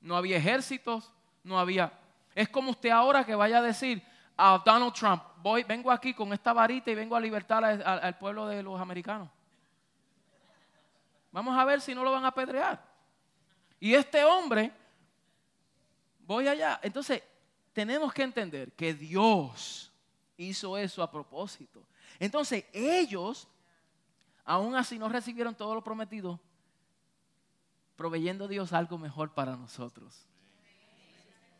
[0.00, 1.92] no había ejércitos, no había...
[2.34, 4.02] Es como usted ahora que vaya a decir
[4.36, 8.46] a Donald Trump, voy, vengo aquí con esta varita y vengo a libertar al pueblo
[8.46, 9.28] de los americanos.
[11.32, 12.82] Vamos a ver si no lo van a apedrear.
[13.80, 14.72] Y este hombre,
[16.20, 16.80] voy allá.
[16.82, 17.22] Entonces,
[17.72, 19.92] tenemos que entender que Dios
[20.36, 21.86] hizo eso a propósito.
[22.18, 23.48] Entonces ellos,
[24.44, 26.40] aún así no recibieron todo lo prometido,
[27.98, 30.24] proveyendo Dios algo mejor para nosotros.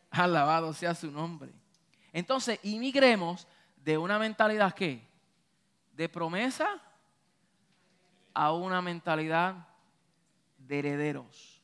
[0.09, 1.51] Alabado sea su nombre.
[2.13, 5.05] Entonces, inmigremos de una mentalidad que
[5.91, 6.81] de promesa
[8.33, 9.67] a una mentalidad
[10.57, 11.61] de herederos,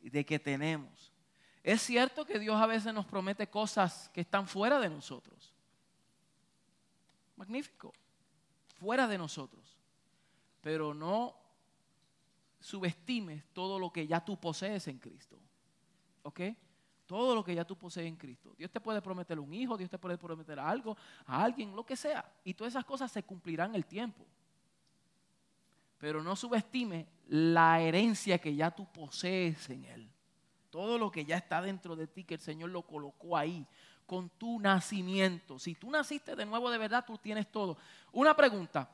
[0.00, 1.12] de que tenemos.
[1.62, 5.54] Es cierto que Dios a veces nos promete cosas que están fuera de nosotros.
[7.36, 7.92] Magnífico,
[8.80, 9.78] fuera de nosotros.
[10.60, 11.41] Pero no
[12.62, 15.38] subestimes todo lo que ya tú posees en Cristo.
[16.22, 16.40] ¿Ok?
[17.06, 18.54] Todo lo que ya tú posees en Cristo.
[18.56, 20.96] Dios te puede prometer un hijo, Dios te puede prometer algo,
[21.26, 22.24] a alguien, lo que sea.
[22.44, 24.24] Y todas esas cosas se cumplirán en el tiempo.
[25.98, 30.10] Pero no subestime la herencia que ya tú posees en Él.
[30.70, 33.66] Todo lo que ya está dentro de ti, que el Señor lo colocó ahí,
[34.06, 35.58] con tu nacimiento.
[35.58, 37.76] Si tú naciste de nuevo de verdad, tú tienes todo.
[38.12, 38.90] Una pregunta.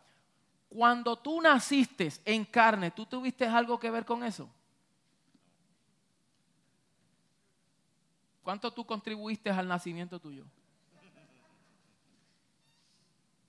[0.69, 4.49] Cuando tú naciste en carne, ¿tú tuviste algo que ver con eso?
[8.43, 10.45] ¿Cuánto tú contribuiste al nacimiento tuyo?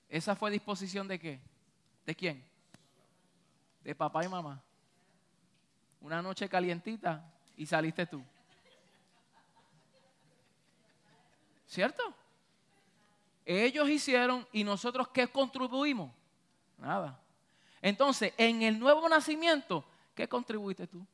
[0.09, 1.39] ¿Esa fue disposición de qué?
[2.05, 2.43] ¿De quién?
[3.83, 4.61] De papá y mamá.
[6.01, 7.23] Una noche calientita
[7.55, 8.23] y saliste tú.
[11.67, 12.15] ¿Cierto?
[13.45, 16.18] Ellos hicieron y nosotros qué contribuimos?
[16.79, 17.19] Nada.
[17.81, 21.05] Entonces, en el nuevo nacimiento, ¿qué contribuiste tú?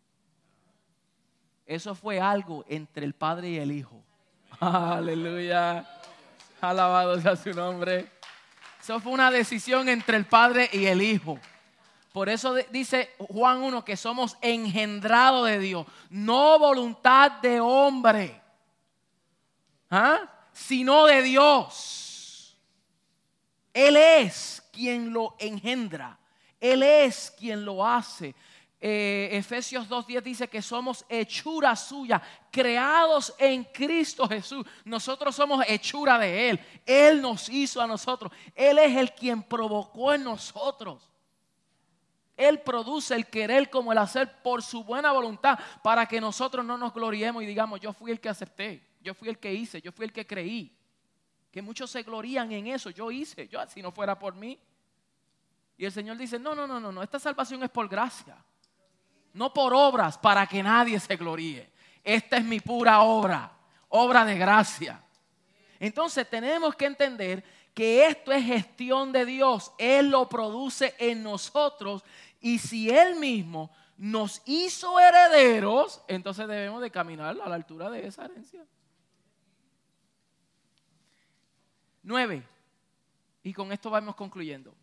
[1.65, 4.03] Eso fue algo entre el Padre y el Hijo.
[4.59, 5.85] Aleluya.
[6.61, 8.09] Alabado sea su nombre.
[8.81, 11.39] Eso fue una decisión entre el Padre y el Hijo.
[12.15, 18.41] Por eso dice Juan 1 que somos engendrados de Dios, no voluntad de hombre,
[19.89, 20.21] ¿ah?
[20.53, 22.04] sino de Dios.
[23.75, 26.17] Él es quien lo engendra,
[26.61, 28.33] Él es quien lo hace.
[28.79, 34.65] Eh, Efesios 2.10 dice que somos hechura suya, creados en Cristo Jesús.
[34.85, 36.59] Nosotros somos hechura de Él.
[36.85, 38.31] Él nos hizo a nosotros.
[38.55, 41.11] Él es el quien provocó en nosotros.
[42.37, 46.77] Él produce el querer como el hacer por su buena voluntad para que nosotros no
[46.77, 49.91] nos gloriemos y digamos, yo fui el que acepté, yo fui el que hice, yo
[49.91, 50.71] fui el que creí.
[51.55, 54.59] Que muchos se glorían en eso, yo hice, yo si no fuera por mí.
[55.75, 58.37] Y el Señor dice, no, no, no, no, no, esta salvación es por gracia
[59.35, 61.69] no por obras para que nadie se gloríe.
[62.03, 63.51] Esta es mi pura obra,
[63.89, 65.01] obra de gracia.
[65.79, 67.43] Entonces tenemos que entender
[67.73, 69.73] que esto es gestión de Dios.
[69.77, 72.03] Él lo produce en nosotros
[72.39, 78.07] y si Él mismo nos hizo herederos, entonces debemos de caminar a la altura de
[78.07, 78.65] esa herencia.
[82.05, 82.47] Nueve.
[83.41, 84.75] Y con esto vamos concluyendo.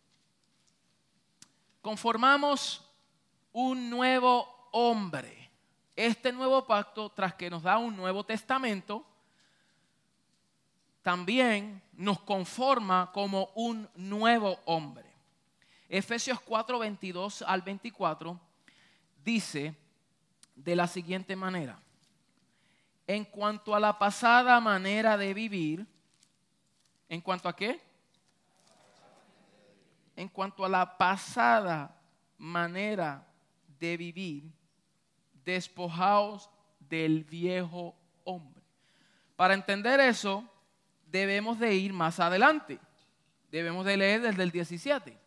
[1.81, 2.85] Conformamos
[3.53, 5.49] un nuevo hombre.
[5.95, 9.07] Este nuevo pacto, tras que nos da un nuevo testamento,
[11.01, 15.09] también nos conforma como un nuevo hombre.
[15.89, 18.41] Efesios 4, 22 al 24
[19.25, 19.77] dice
[20.57, 21.79] de la siguiente manera,
[23.07, 25.87] en cuanto a la pasada manera de vivir,
[27.13, 27.79] ¿en cuanto a qué?
[30.17, 31.95] En cuanto a la pasada
[32.39, 33.29] manera
[33.79, 34.51] de vivir,
[35.45, 36.49] despojados
[36.81, 37.95] del viejo
[38.25, 38.63] hombre.
[39.37, 40.43] Para entender eso,
[41.07, 42.79] debemos de ir más adelante.
[43.51, 45.19] Debemos de leer desde el 17.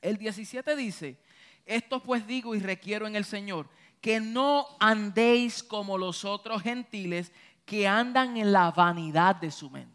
[0.00, 1.20] El 17 dice,
[1.64, 3.68] esto pues digo y requiero en el Señor,
[4.00, 7.30] que no andéis como los otros gentiles
[7.64, 9.91] que andan en la vanidad de su mente.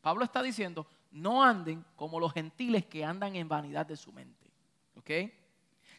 [0.00, 4.50] Pablo está diciendo, no anden como los gentiles que andan en vanidad de su mente.
[4.96, 5.10] ¿Ok?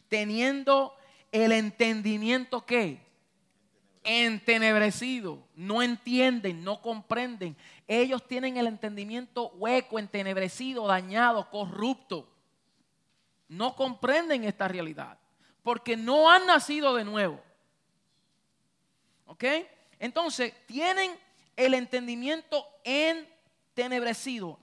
[0.08, 0.96] Teniendo
[1.32, 3.00] el entendimiento que
[4.04, 7.56] entenebrecido, no entienden, no comprenden.
[7.88, 12.28] Ellos tienen el entendimiento hueco, entenebrecido, dañado, corrupto.
[13.48, 15.18] No comprenden esta realidad
[15.64, 17.42] porque no han nacido de nuevo.
[19.26, 19.44] ¿Ok?
[20.00, 21.12] Entonces, tienen
[21.56, 23.41] el entendimiento entenebrecido,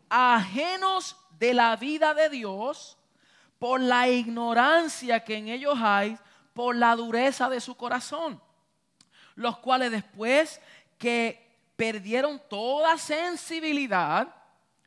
[0.08, 2.96] ajenos de la vida de Dios
[3.58, 6.18] por la ignorancia que en ellos hay
[6.52, 8.40] por la dureza de su corazón,
[9.34, 10.60] los cuales después
[10.98, 14.34] que perdieron toda sensibilidad,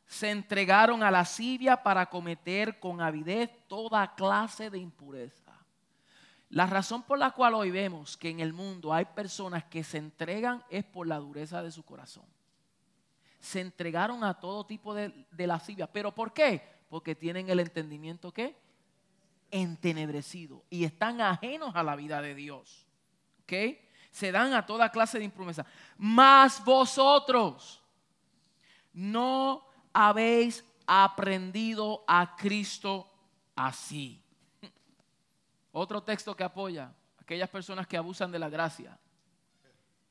[0.06, 5.52] se entregaron a la lascivia para cometer con avidez toda clase de impureza.
[6.50, 9.96] La razón por la cual hoy vemos que en el mundo hay personas que se
[9.96, 12.26] entregan es por la dureza de su corazón.
[13.42, 15.86] Se entregaron a todo tipo de, de lascivia.
[15.86, 16.62] ¿Pero por qué?
[16.88, 18.56] Porque tienen el entendimiento ¿qué?
[19.52, 22.86] entenebrecido y están ajenos a la vida de Dios.
[23.42, 23.52] ¿Ok?
[24.10, 25.64] Se dan a toda clase de impromesa.
[25.98, 27.82] Mas vosotros
[28.92, 33.10] no habéis aprendido a Cristo
[33.54, 34.22] así.
[35.72, 38.98] Otro texto que apoya aquellas personas que abusan de la gracia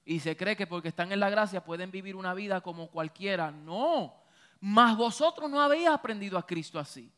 [0.06, 3.52] y se cree que porque están en la gracia pueden vivir una vida como cualquiera.
[3.52, 4.14] No,
[4.60, 7.12] mas vosotros no habéis aprendido a Cristo así.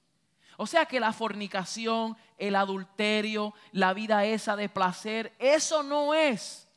[0.57, 6.67] O sea que la fornicación, el adulterio, la vida esa de placer, eso no es,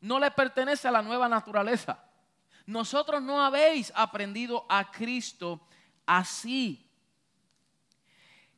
[0.00, 2.04] no le pertenece a la nueva naturaleza.
[2.66, 5.66] Nosotros no habéis aprendido a Cristo
[6.06, 6.86] así.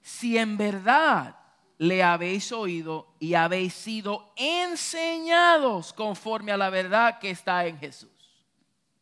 [0.02, 1.36] Si en verdad
[1.84, 8.10] le habéis oído y habéis sido enseñados conforme a la verdad que está en Jesús.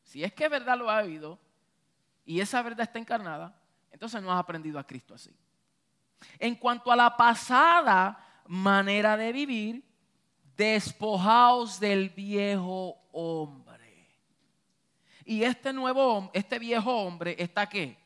[0.02, 1.38] Si es que verdad lo ha oído
[2.24, 3.56] y esa verdad está encarnada,
[3.90, 5.30] entonces no has aprendido a Cristo así.
[6.38, 9.84] En cuanto a la pasada manera de vivir,
[10.56, 14.08] despojaos del viejo hombre.
[15.24, 17.96] Y este nuevo, este viejo hombre está qué?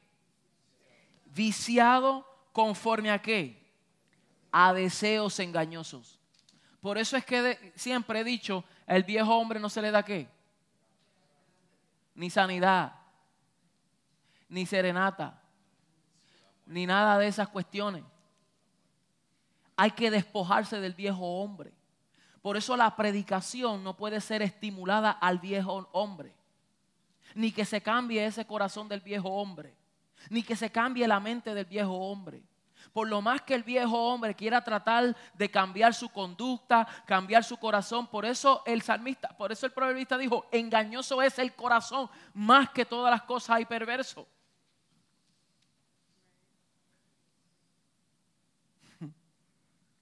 [1.24, 3.65] Viciado conforme a qué?
[4.50, 6.18] A deseos engañosos.
[6.80, 10.28] Por eso es que siempre he dicho, el viejo hombre no se le da qué?
[12.14, 12.94] Ni sanidad,
[14.48, 15.42] ni serenata,
[16.64, 18.04] ni nada de esas cuestiones.
[19.76, 21.72] Hay que despojarse del viejo hombre.
[22.40, 26.32] Por eso la predicación no puede ser estimulada al viejo hombre.
[27.34, 29.74] Ni que se cambie ese corazón del viejo hombre.
[30.30, 32.42] Ni que se cambie la mente del viejo hombre
[32.92, 37.56] por lo más que el viejo hombre quiera tratar de cambiar su conducta, cambiar su
[37.56, 42.70] corazón, por eso el salmista, por eso el proverbista dijo, engañoso es el corazón más
[42.70, 44.26] que todas las cosas hay perverso.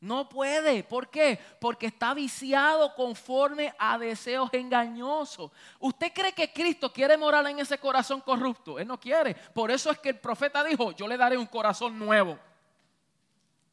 [0.00, 0.82] No puede.
[0.82, 1.40] ¿Por qué?
[1.58, 5.50] Porque está viciado conforme a deseos engañosos.
[5.78, 8.78] ¿Usted cree que Cristo quiere morar en ese corazón corrupto?
[8.78, 9.34] Él no quiere.
[9.34, 12.38] Por eso es que el profeta dijo, yo le daré un corazón nuevo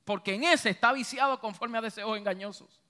[0.05, 2.81] porque en ese está viciado conforme a deseos engañosos.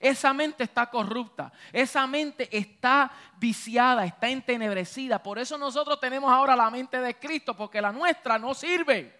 [0.00, 5.22] Esa mente está corrupta, esa mente está viciada, está entenebrecida.
[5.22, 9.14] Por eso nosotros tenemos ahora la mente de Cristo, porque la nuestra no sirve.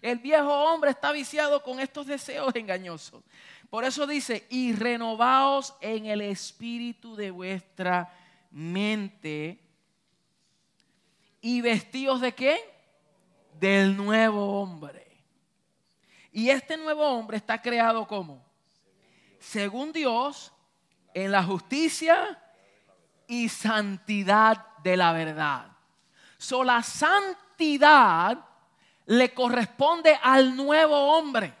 [0.00, 3.22] El viejo hombre está viciado con estos deseos engañosos.
[3.68, 8.12] Por eso dice, y renovaos en el espíritu de vuestra
[8.50, 9.60] mente.
[11.40, 12.58] ¿Y vestidos de qué?
[13.58, 15.03] Del nuevo hombre
[16.34, 18.44] y este nuevo hombre está creado como?
[19.38, 20.52] Según Dios,
[21.14, 22.42] en la justicia
[23.28, 25.68] y santidad de la verdad.
[26.36, 28.36] So, la santidad
[29.06, 31.54] le corresponde al nuevo hombre.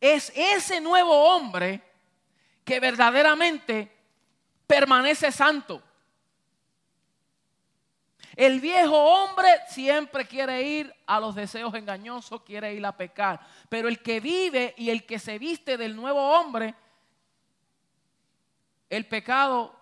[0.00, 1.82] Es ese nuevo hombre
[2.64, 3.90] que verdaderamente
[4.68, 5.82] permanece santo.
[8.36, 13.40] El viejo hombre siempre quiere ir a los deseos engañosos, quiere ir a pecar.
[13.68, 16.74] Pero el que vive y el que se viste del nuevo hombre,
[18.88, 19.74] el pecado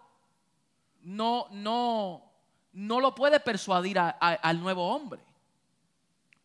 [1.03, 2.33] no, no,
[2.73, 5.21] no lo puede persuadir al nuevo hombre.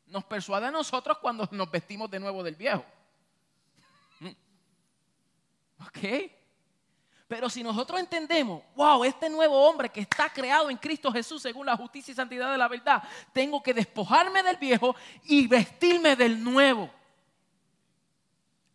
[0.08, 2.86] Nos persuade a nosotros cuando nos vestimos de nuevo del viejo.
[5.88, 6.00] ¿Ok?
[7.28, 11.66] Pero si nosotros entendemos, wow, este nuevo hombre que está creado en Cristo Jesús según
[11.66, 13.02] la justicia y santidad de la verdad,
[13.34, 16.90] tengo que despojarme del viejo y vestirme del nuevo.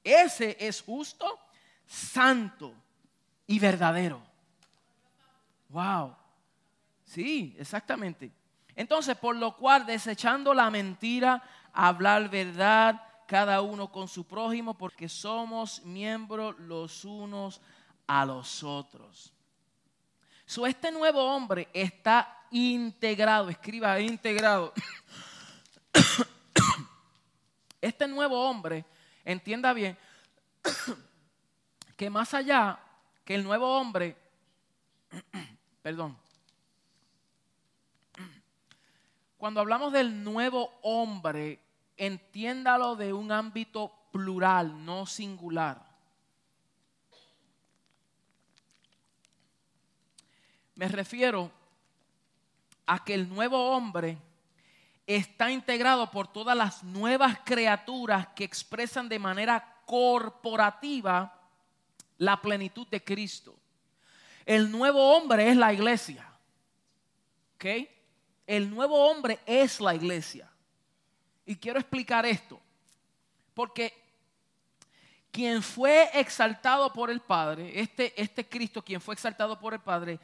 [0.02, 1.38] Ese es justo,
[1.86, 2.74] santo
[3.46, 4.20] y verdadero.
[5.68, 6.16] Wow.
[7.04, 8.32] Sí, exactamente.
[8.74, 11.42] Entonces, por lo cual, desechando la mentira,
[11.72, 17.60] hablar verdad, cada uno con su prójimo, porque somos miembros los unos
[18.10, 19.32] a los otros.
[20.44, 24.72] So, este nuevo hombre está integrado, escriba integrado.
[27.82, 28.84] Este nuevo hombre,
[29.24, 29.96] entienda bien,
[31.96, 32.78] que más allá
[33.24, 34.18] que el nuevo hombre,
[35.82, 36.14] perdón,
[39.38, 41.58] cuando hablamos del nuevo hombre,
[41.96, 45.89] entiéndalo de un ámbito plural, no singular.
[50.80, 51.52] Me refiero
[52.86, 54.16] a que el nuevo hombre
[55.06, 61.38] está integrado por todas las nuevas criaturas que expresan de manera corporativa
[62.16, 63.54] la plenitud de Cristo.
[64.46, 66.26] El nuevo hombre es la iglesia.
[67.56, 67.66] ¿Ok?
[68.46, 70.50] el nuevo hombre es la iglesia.
[71.44, 72.58] Y quiero explicar esto,
[73.52, 73.92] porque
[75.30, 80.18] quien fue exaltado por el Padre, este, este Cristo, quien fue exaltado por el Padre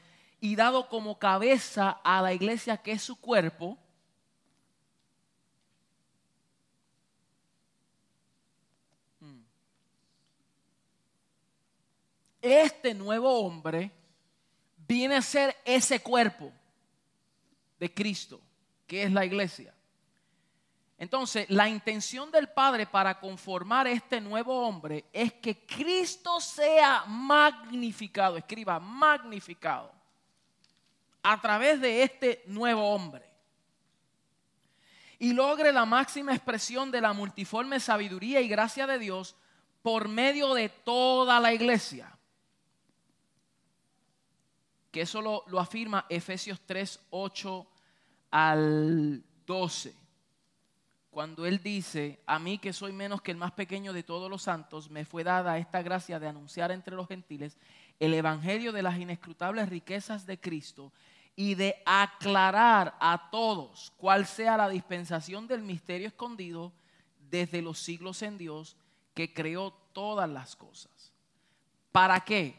[0.46, 3.76] y dado como cabeza a la iglesia que es su cuerpo,
[12.40, 13.90] este nuevo hombre
[14.86, 16.52] viene a ser ese cuerpo
[17.80, 18.40] de Cristo,
[18.86, 19.74] que es la iglesia.
[20.96, 28.36] Entonces, la intención del Padre para conformar este nuevo hombre es que Cristo sea magnificado,
[28.36, 29.95] escriba, magnificado,
[31.32, 33.24] a través de este nuevo hombre.
[35.18, 39.36] Y logre la máxima expresión de la multiforme sabiduría y gracia de Dios
[39.82, 42.16] por medio de toda la iglesia
[44.96, 47.66] que eso lo, afirma Efesios 3, 8
[48.30, 49.94] al 12.
[51.10, 54.40] Cuando él dice, a mí que soy menos que el más pequeño de todos los
[54.40, 57.58] santos, me fue dada esta gracia de anunciar entre los gentiles
[58.00, 60.94] el evangelio de las inescrutables riquezas de Cristo
[61.36, 66.72] y de aclarar a todos cuál sea la dispensación del misterio escondido
[67.20, 68.76] desde los siglos en Dios
[69.14, 71.12] que creó todas las cosas.
[71.92, 72.58] ¿Para qué?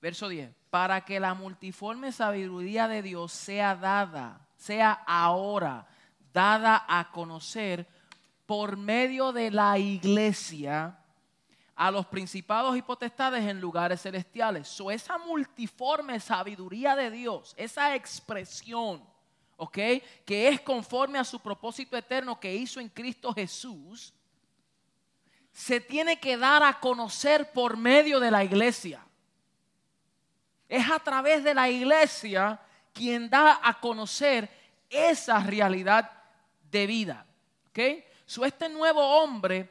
[0.00, 5.86] Verso 10 para que la multiforme sabiduría de Dios sea dada, sea ahora
[6.32, 7.86] dada a conocer
[8.46, 10.98] por medio de la iglesia
[11.74, 14.68] a los principados y potestades en lugares celestiales.
[14.68, 19.02] So, esa multiforme sabiduría de Dios, esa expresión,
[19.56, 19.78] ¿ok?
[20.24, 24.12] Que es conforme a su propósito eterno que hizo en Cristo Jesús,
[25.52, 29.04] se tiene que dar a conocer por medio de la iglesia.
[30.68, 32.60] Es a través de la iglesia
[32.92, 34.48] quien da a conocer
[34.88, 36.10] esa realidad
[36.70, 37.26] de vida.
[37.68, 37.78] ¿Ok?
[38.46, 39.68] este nuevo hombre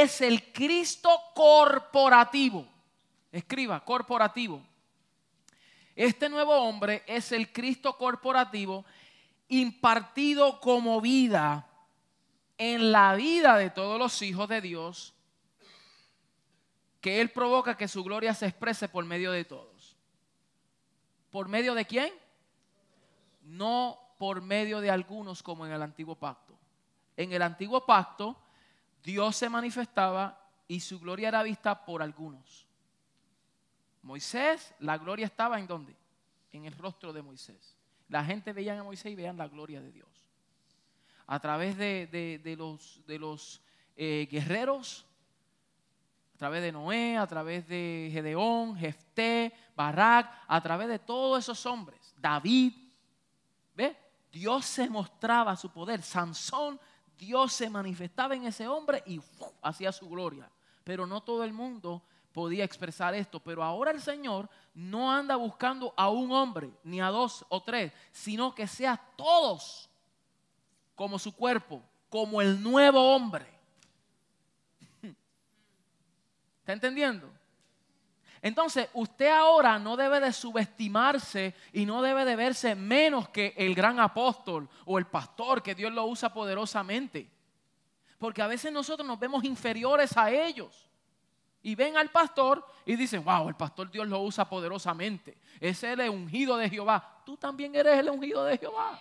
[0.00, 2.66] es el Cristo corporativo.
[3.30, 4.62] Escriba, corporativo.
[5.94, 8.84] Este nuevo hombre es el Cristo corporativo
[9.48, 11.68] impartido como vida
[12.56, 15.14] en la vida de todos los hijos de Dios,
[17.00, 19.96] que Él provoca que su gloria se exprese por medio de todos.
[21.30, 22.12] ¿Por medio de quién?
[23.42, 26.56] No por medio de algunos como en el antiguo pacto.
[27.16, 28.38] En el antiguo pacto
[29.02, 30.38] Dios se manifestaba
[30.68, 32.66] y su gloria era vista por algunos.
[34.02, 35.96] Moisés, la gloria estaba en dónde?
[36.52, 37.76] En el rostro de Moisés.
[38.08, 40.08] La gente veía a Moisés y veían la gloria de Dios.
[41.26, 43.62] A través de, los, de los
[43.96, 45.06] eh, guerreros,
[46.34, 51.64] a través de Noé, a través de Gedeón, Jefté, Barak, a través de todos esos
[51.66, 52.72] hombres, David,
[53.74, 53.96] ¿ve?
[54.32, 56.02] Dios se mostraba su poder.
[56.02, 56.80] Sansón,
[57.22, 59.20] Dios se manifestaba en ese hombre y
[59.62, 60.50] hacía su gloria.
[60.82, 62.02] Pero no todo el mundo
[62.32, 63.38] podía expresar esto.
[63.38, 67.92] Pero ahora el Señor no anda buscando a un hombre, ni a dos o tres,
[68.10, 69.88] sino que sea todos
[70.96, 73.46] como su cuerpo, como el nuevo hombre.
[76.58, 77.30] ¿Está entendiendo?
[78.42, 83.72] Entonces, usted ahora no debe de subestimarse y no debe de verse menos que el
[83.72, 87.30] gran apóstol o el pastor que Dios lo usa poderosamente.
[88.18, 90.88] Porque a veces nosotros nos vemos inferiores a ellos.
[91.62, 95.38] Y ven al pastor y dicen, wow, el pastor Dios lo usa poderosamente.
[95.60, 97.22] Es el ungido de Jehová.
[97.24, 99.00] Tú también eres el ungido de Jehová.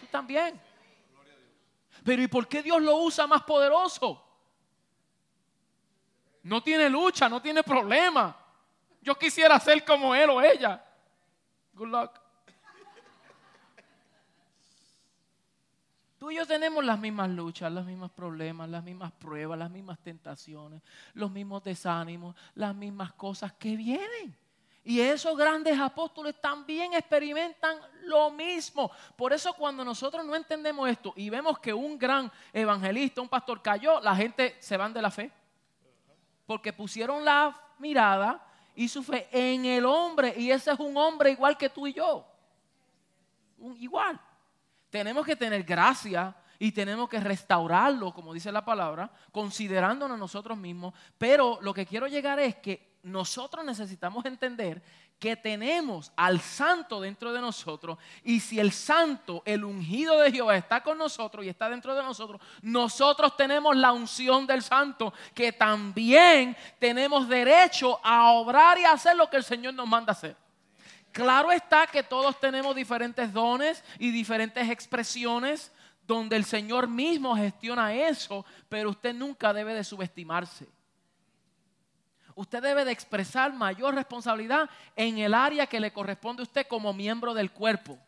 [0.00, 0.60] Tú también.
[2.04, 4.22] Pero ¿y por qué Dios lo usa más poderoso?
[6.42, 8.36] No tiene lucha, no tiene problema.
[9.00, 10.84] Yo quisiera ser como él o ella.
[11.72, 12.20] Good luck.
[16.18, 20.00] Tú y yo tenemos las mismas luchas, los mismos problemas, las mismas pruebas, las mismas
[20.00, 20.82] tentaciones,
[21.14, 24.36] los mismos desánimos, las mismas cosas que vienen.
[24.82, 28.90] Y esos grandes apóstoles también experimentan lo mismo.
[29.16, 33.62] Por eso cuando nosotros no entendemos esto y vemos que un gran evangelista, un pastor
[33.62, 35.30] cayó, la gente se van de la fe
[36.46, 38.44] porque pusieron la mirada
[38.78, 41.94] y su fe en el hombre y ese es un hombre igual que tú y
[41.94, 42.24] yo.
[43.76, 44.20] igual.
[44.88, 50.94] Tenemos que tener gracia y tenemos que restaurarlo, como dice la palabra, considerándonos nosotros mismos.
[51.18, 54.80] Pero lo que quiero llegar es que nosotros necesitamos entender
[55.18, 60.56] que tenemos al santo dentro de nosotros y si el santo, el ungido de Jehová
[60.56, 65.52] está con nosotros y está dentro de nosotros, nosotros tenemos la unción del santo que
[65.52, 70.36] también tenemos derecho a obrar y hacer lo que el Señor nos manda hacer.
[71.10, 75.72] Claro está que todos tenemos diferentes dones y diferentes expresiones
[76.06, 80.68] donde el Señor mismo gestiona eso, pero usted nunca debe de subestimarse.
[82.38, 86.92] Usted debe de expresar mayor responsabilidad en el área que le corresponde a usted como
[86.92, 87.98] miembro del cuerpo.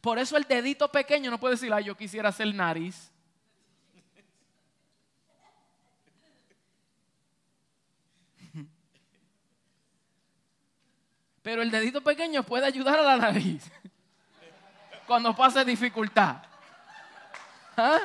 [0.00, 3.12] Por eso el dedito pequeño no puede decir, ay, yo quisiera ser nariz.
[11.42, 13.70] Pero el dedito pequeño puede ayudar a la nariz
[15.06, 16.36] cuando pase dificultad.
[17.76, 18.00] ¿Ah?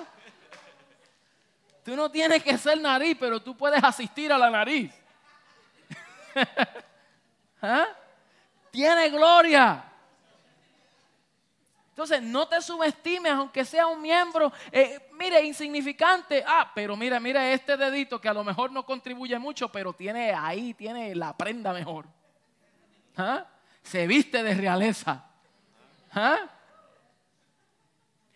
[1.85, 5.02] Tú no tienes que ser nariz, pero tú puedes asistir a la nariz.
[7.61, 7.87] ¿Ah?
[8.71, 9.83] Tiene gloria.
[11.89, 16.43] Entonces, no te subestimes, aunque sea un miembro, eh, mire, insignificante.
[16.45, 20.33] Ah, pero mira, mira este dedito que a lo mejor no contribuye mucho, pero tiene
[20.33, 22.07] ahí, tiene la prenda mejor.
[23.15, 23.45] ¿Ah?
[23.83, 25.23] Se viste de realeza.
[26.11, 26.39] ¿Ah?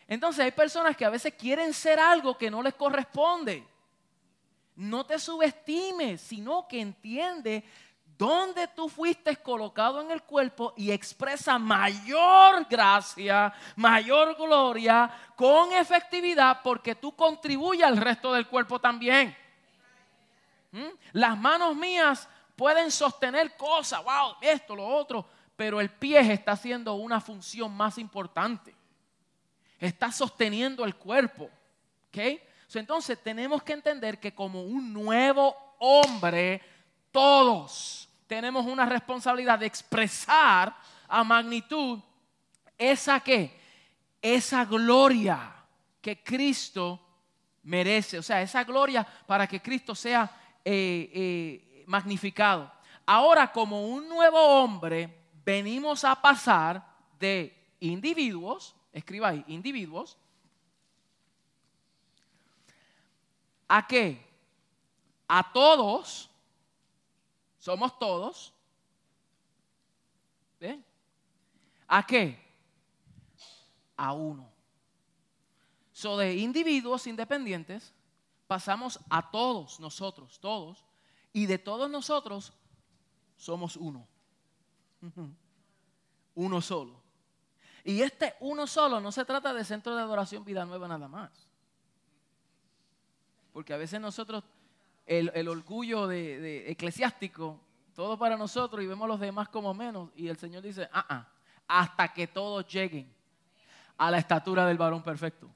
[0.08, 3.66] Entonces hay personas que a veces quieren ser algo que no les corresponde.
[4.76, 7.64] No te subestimes, sino que entiende
[8.18, 16.62] dónde tú fuiste colocado en el cuerpo y expresa mayor gracia, mayor gloria con efectividad
[16.64, 19.36] porque tú contribuyes al resto del cuerpo también.
[20.72, 20.88] ¿Mm?
[21.14, 26.96] Las manos mías pueden sostener cosas, wow, esto, lo otro, pero el pie está haciendo
[26.96, 28.76] una función más importante.
[29.80, 31.50] Está sosteniendo el cuerpo.
[32.10, 32.42] ¿ok?
[32.74, 36.62] entonces tenemos que entender que como un nuevo hombre,
[37.12, 40.76] todos tenemos una responsabilidad de expresar
[41.08, 42.00] a magnitud
[42.78, 43.58] esa que,
[44.22, 45.56] esa gloria
[46.02, 47.00] que Cristo
[47.64, 48.20] merece.
[48.20, 50.30] O sea, esa gloria para que Cristo sea
[50.64, 52.72] eh, eh, magnificado.
[53.06, 56.86] Ahora, como un nuevo hombre, venimos a pasar
[57.18, 60.18] de individuos, escriba ahí, individuos,
[63.68, 64.26] ¿a qué?
[65.28, 66.30] A todos,
[67.68, 68.54] somos todos,
[70.58, 70.86] ¿ven?
[71.86, 72.40] ¿A qué?
[73.98, 74.50] A uno.
[75.92, 77.94] So de individuos independientes
[78.48, 80.86] pasamos a todos nosotros, todos,
[81.34, 82.54] y de todos nosotros
[83.36, 84.08] somos uno.
[86.36, 87.02] Uno solo.
[87.84, 91.32] Y este uno solo no se trata de centro de adoración vida nueva nada más.
[93.52, 94.44] Porque a veces nosotros,
[95.08, 97.60] el, orgullo de, eclesiástico,
[97.96, 100.12] todo para nosotros y vemos a los demás como menos.
[100.16, 101.28] Y el Señor dice, ah, ah,
[101.68, 103.12] hasta que todos lleguen
[103.98, 105.50] a la estatura del varón perfecto.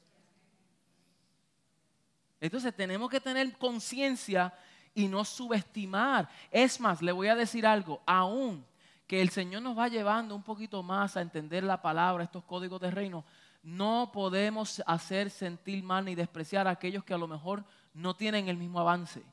[2.39, 4.54] Entonces tenemos que tener conciencia
[4.95, 6.28] y no subestimar.
[6.49, 8.66] Es más, le voy a decir algo, aún
[9.06, 12.80] que el Señor nos va llevando un poquito más a entender la palabra, estos códigos
[12.80, 13.26] de reino,
[13.62, 18.47] no podemos hacer sentir mal ni despreciar a aquellos que a lo mejor no tienen
[18.47, 19.24] el mismo avance.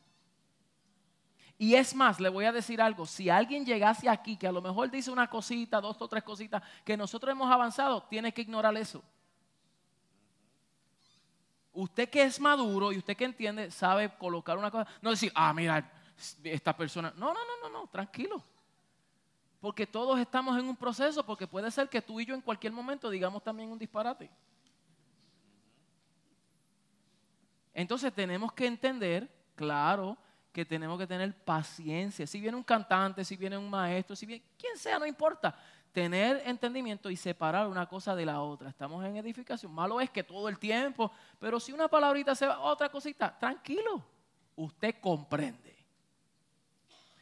[1.59, 4.62] Y es más, le voy a decir algo, si alguien llegase aquí que a lo
[4.62, 8.76] mejor dice una cosita, dos o tres cositas, que nosotros hemos avanzado, tiene que ignorar
[8.76, 9.02] eso
[11.80, 14.88] usted que es maduro y usted que entiende, sabe colocar una cosa.
[15.00, 15.88] No decir, ah, mira,
[16.42, 17.12] esta persona.
[17.16, 18.42] No, no, no, no, no, tranquilo.
[19.61, 22.72] Porque todos estamos en un proceso, porque puede ser que tú y yo en cualquier
[22.72, 24.28] momento digamos también un disparate.
[27.72, 30.16] Entonces tenemos que entender, claro,
[30.59, 32.26] que tenemos que tener paciencia.
[32.26, 35.56] Si viene un cantante, si viene un maestro, si viene quien sea, no importa
[35.92, 38.68] tener entendimiento y separar una cosa de la otra.
[38.68, 39.70] Estamos en edificación.
[39.70, 44.04] Malo es que todo el tiempo, pero si una palabrita se va, otra cosita, tranquilo.
[44.56, 45.76] Usted comprende.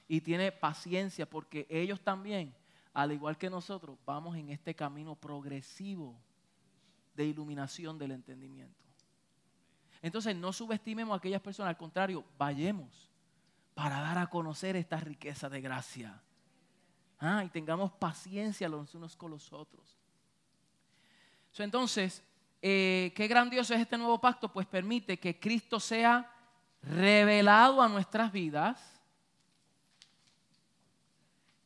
[0.08, 2.54] Y tiene paciencia porque ellos también,
[2.94, 6.18] al igual que nosotros, vamos en este camino progresivo
[7.14, 8.82] de iluminación del entendimiento.
[10.00, 13.05] Entonces no subestimemos a aquellas personas, al contrario, vayamos
[13.76, 16.20] para dar a conocer esta riqueza de gracia
[17.18, 19.96] Ah, y tengamos paciencia los unos con los otros.
[21.58, 22.22] entonces,
[22.60, 26.30] eh, qué grandioso es este nuevo pacto, pues permite que Cristo sea
[26.82, 29.00] revelado a nuestras vidas,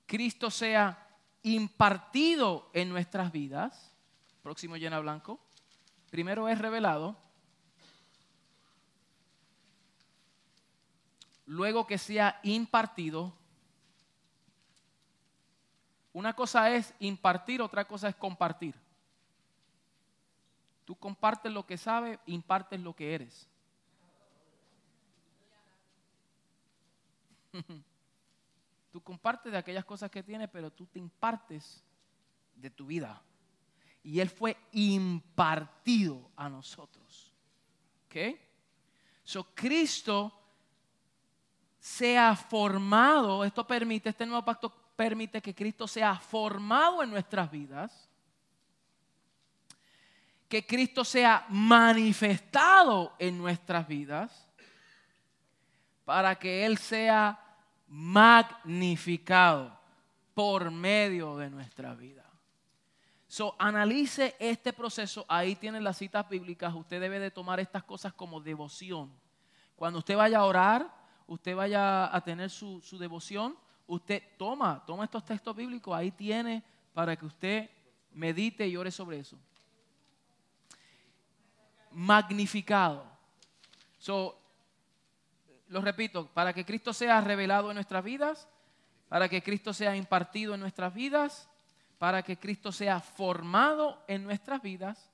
[0.06, 1.08] Cristo sea
[1.42, 3.92] impartido en nuestras vidas.
[4.42, 5.40] Próximo llena blanco.
[6.10, 7.16] Primero es revelado.
[11.50, 13.36] Luego que sea impartido
[16.12, 18.76] una cosa es impartir, otra cosa es compartir.
[20.84, 23.48] Tú compartes lo que sabes, impartes lo que eres.
[28.92, 31.82] Tú compartes de aquellas cosas que tienes, pero tú te impartes
[32.54, 33.22] de tu vida.
[34.02, 37.32] Y Él fue impartido a nosotros.
[38.06, 38.36] ¿Ok?
[39.22, 40.39] So, Cristo
[41.80, 48.08] sea formado, esto permite, este nuevo pacto permite que Cristo sea formado en nuestras vidas,
[50.46, 54.46] que Cristo sea manifestado en nuestras vidas,
[56.04, 57.40] para que Él sea
[57.88, 59.78] magnificado
[60.34, 62.24] por medio de nuestra vida.
[63.26, 68.12] So, analice este proceso, ahí tienen las citas bíblicas, usted debe de tomar estas cosas
[68.12, 69.10] como devoción.
[69.76, 70.99] Cuando usted vaya a orar,
[71.30, 73.56] usted vaya a tener su, devoción,
[73.86, 76.62] usted toma, toma estos textos bíblicos, ahí tiene
[76.92, 77.70] para que usted
[78.12, 79.38] medite y ore sobre eso.
[81.92, 83.04] Magnificado.
[83.98, 84.36] So,
[85.68, 88.48] lo repito, para que Cristo sea revelado en nuestras vidas,
[89.08, 91.48] para que Cristo sea impartido en nuestras vidas,
[91.98, 95.09] para que Cristo sea formado en nuestras vidas.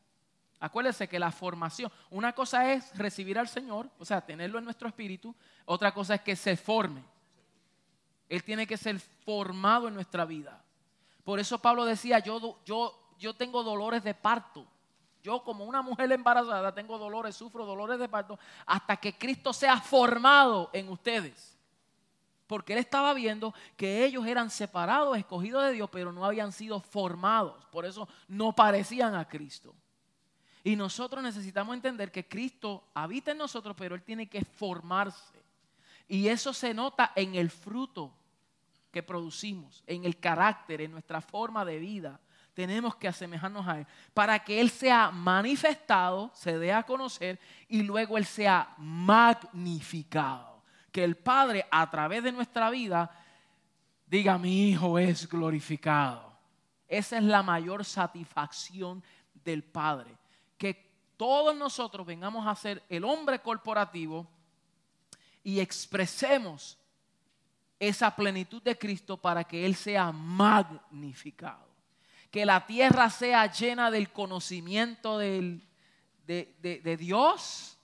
[0.66, 4.88] Acuérdese que la formación, una cosa es recibir al Señor, o sea, tenerlo en nuestro
[4.88, 5.32] espíritu,
[5.64, 7.04] otra cosa es que se forme.
[8.28, 10.60] Él tiene que ser formado en nuestra vida.
[11.22, 14.66] Por eso Pablo decía, yo, yo, yo tengo dolores de parto.
[15.22, 18.36] Yo como una mujer embarazada tengo dolores, sufro dolores de parto,
[18.66, 21.56] hasta que Cristo sea formado en ustedes.
[22.48, 26.80] Porque él estaba viendo que ellos eran separados, escogidos de Dios, pero no habían sido
[26.80, 27.64] formados.
[27.66, 29.72] Por eso no parecían a Cristo.
[30.66, 35.40] Y nosotros necesitamos entender que Cristo habita en nosotros, pero Él tiene que formarse.
[36.08, 38.12] Y eso se nota en el fruto
[38.90, 42.18] que producimos, en el carácter, en nuestra forma de vida.
[42.52, 47.38] Tenemos que asemejarnos a Él para que Él sea manifestado, se dé a conocer
[47.68, 50.64] y luego Él sea magnificado.
[50.90, 53.08] Que el Padre a través de nuestra vida
[54.04, 56.36] diga, mi Hijo es glorificado.
[56.88, 60.25] Esa es la mayor satisfacción del Padre.
[60.58, 60.86] Que
[61.16, 64.26] todos nosotros vengamos a ser el hombre corporativo
[65.42, 66.78] y expresemos
[67.78, 71.66] esa plenitud de Cristo para que Él sea magnificado.
[72.30, 75.60] Que la tierra sea llena del conocimiento de,
[76.98, 77.78] Dios,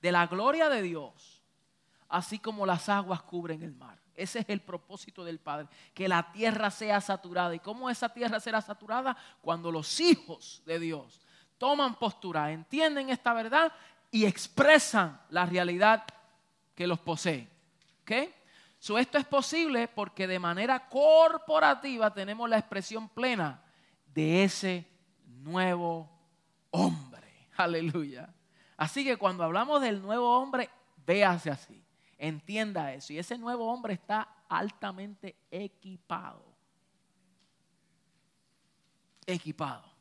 [0.00, 1.42] de la gloria de Dios,
[2.08, 3.98] así como las aguas cubren el mar.
[4.14, 7.54] Ese es el propósito del Padre, que la tierra sea saturada.
[7.54, 9.16] ¿Y cómo esa tierra será saturada?
[9.42, 11.20] Cuando los hijos de Dios
[11.58, 13.72] toman postura, entienden esta verdad
[14.10, 16.04] y expresan la realidad
[16.74, 17.48] que los posee.
[18.02, 18.12] ¿Ok?
[18.78, 23.62] So, esto es posible porque de manera corporativa tenemos la expresión plena
[24.14, 24.86] de ese
[25.26, 26.10] nuevo
[26.70, 27.48] hombre.
[27.56, 28.28] Aleluya.
[28.76, 30.68] Así que cuando hablamos del nuevo hombre,
[31.06, 31.82] véase así.
[32.18, 33.12] Entienda eso.
[33.12, 36.44] Y ese nuevo hombre está altamente equipado.
[39.26, 39.93] Equipado.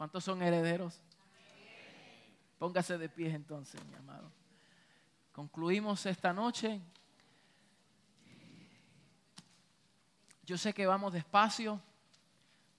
[0.00, 0.98] ¿Cuántos son herederos?
[2.58, 4.32] Póngase de pie entonces, mi amado.
[5.30, 6.80] Concluimos esta noche.
[10.42, 11.78] Yo sé que vamos despacio,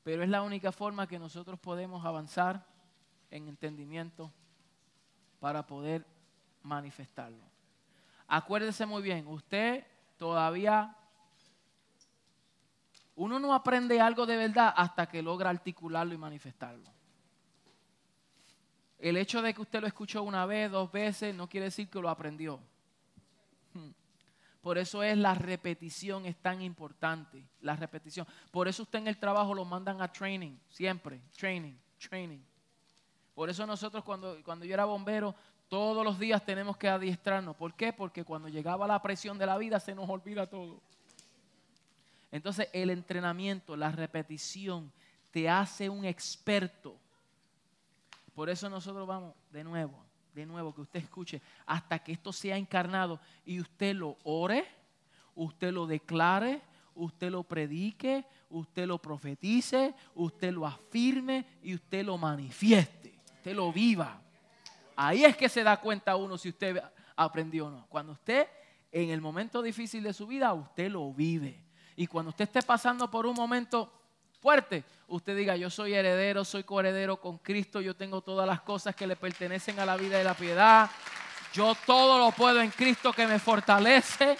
[0.01, 2.65] pero es la única forma que nosotros podemos avanzar
[3.29, 4.33] en entendimiento
[5.39, 6.03] para poder
[6.63, 7.43] manifestarlo.
[8.27, 9.85] Acuérdese muy bien, usted
[10.17, 10.97] todavía,
[13.15, 17.00] uno no aprende algo de verdad hasta que logra articularlo y manifestarlo.
[19.01, 21.99] El hecho de que usted lo escuchó una vez, dos veces, no quiere decir que
[21.99, 22.59] lo aprendió.
[23.73, 23.89] Hmm.
[24.61, 28.27] Por eso es la repetición es tan importante, la repetición.
[28.51, 32.37] Por eso usted en el trabajo lo mandan a training, siempre, training, training.
[33.33, 35.33] Por eso nosotros cuando, cuando yo era bombero,
[35.67, 37.55] todos los días tenemos que adiestrarnos.
[37.55, 37.91] ¿Por qué?
[37.93, 40.79] Porque cuando llegaba la presión de la vida se nos olvida todo.
[42.31, 44.91] Entonces el entrenamiento, la repetición,
[45.31, 47.00] te hace un experto
[48.33, 52.57] por eso nosotros vamos de nuevo, de nuevo, que usted escuche, hasta que esto sea
[52.57, 54.65] encarnado y usted lo ore,
[55.35, 56.61] usted lo declare,
[56.95, 63.71] usted lo predique, usted lo profetice, usted lo afirme y usted lo manifieste, usted lo
[63.71, 64.21] viva.
[64.95, 66.81] Ahí es que se da cuenta uno si usted
[67.15, 67.87] aprendió o no.
[67.87, 68.47] Cuando usted
[68.91, 71.63] en el momento difícil de su vida, usted lo vive.
[71.95, 73.91] Y cuando usted esté pasando por un momento
[74.41, 78.95] fuerte, usted diga, yo soy heredero, soy coheredero con Cristo, yo tengo todas las cosas
[78.95, 80.89] que le pertenecen a la vida y la piedad,
[81.53, 84.37] yo todo lo puedo en Cristo que me fortalece,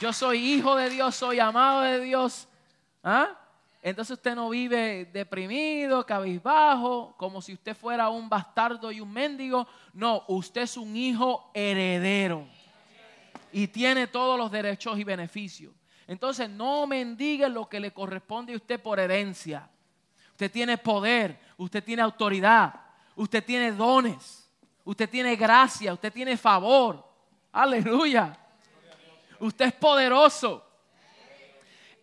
[0.00, 2.48] yo soy hijo de Dios, soy amado de Dios.
[3.02, 3.38] ¿Ah?
[3.80, 9.66] Entonces usted no vive deprimido, cabizbajo, como si usted fuera un bastardo y un mendigo.
[9.92, 12.46] No, usted es un hijo heredero
[13.52, 15.72] y tiene todos los derechos y beneficios.
[16.06, 19.68] Entonces no mendigue lo que le corresponde a usted por herencia.
[20.30, 22.74] Usted tiene poder, usted tiene autoridad,
[23.14, 24.50] usted tiene dones,
[24.84, 27.06] usted tiene gracia, usted tiene favor.
[27.52, 28.36] Aleluya.
[29.38, 30.64] Usted es poderoso.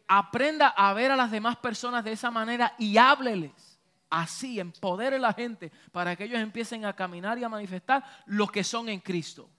[0.08, 3.72] Aprenda a ver a las demás personas de esa manera y hábleles
[4.12, 8.48] así, empodere a la gente para que ellos empiecen a caminar y a manifestar lo
[8.48, 9.50] que son en Cristo.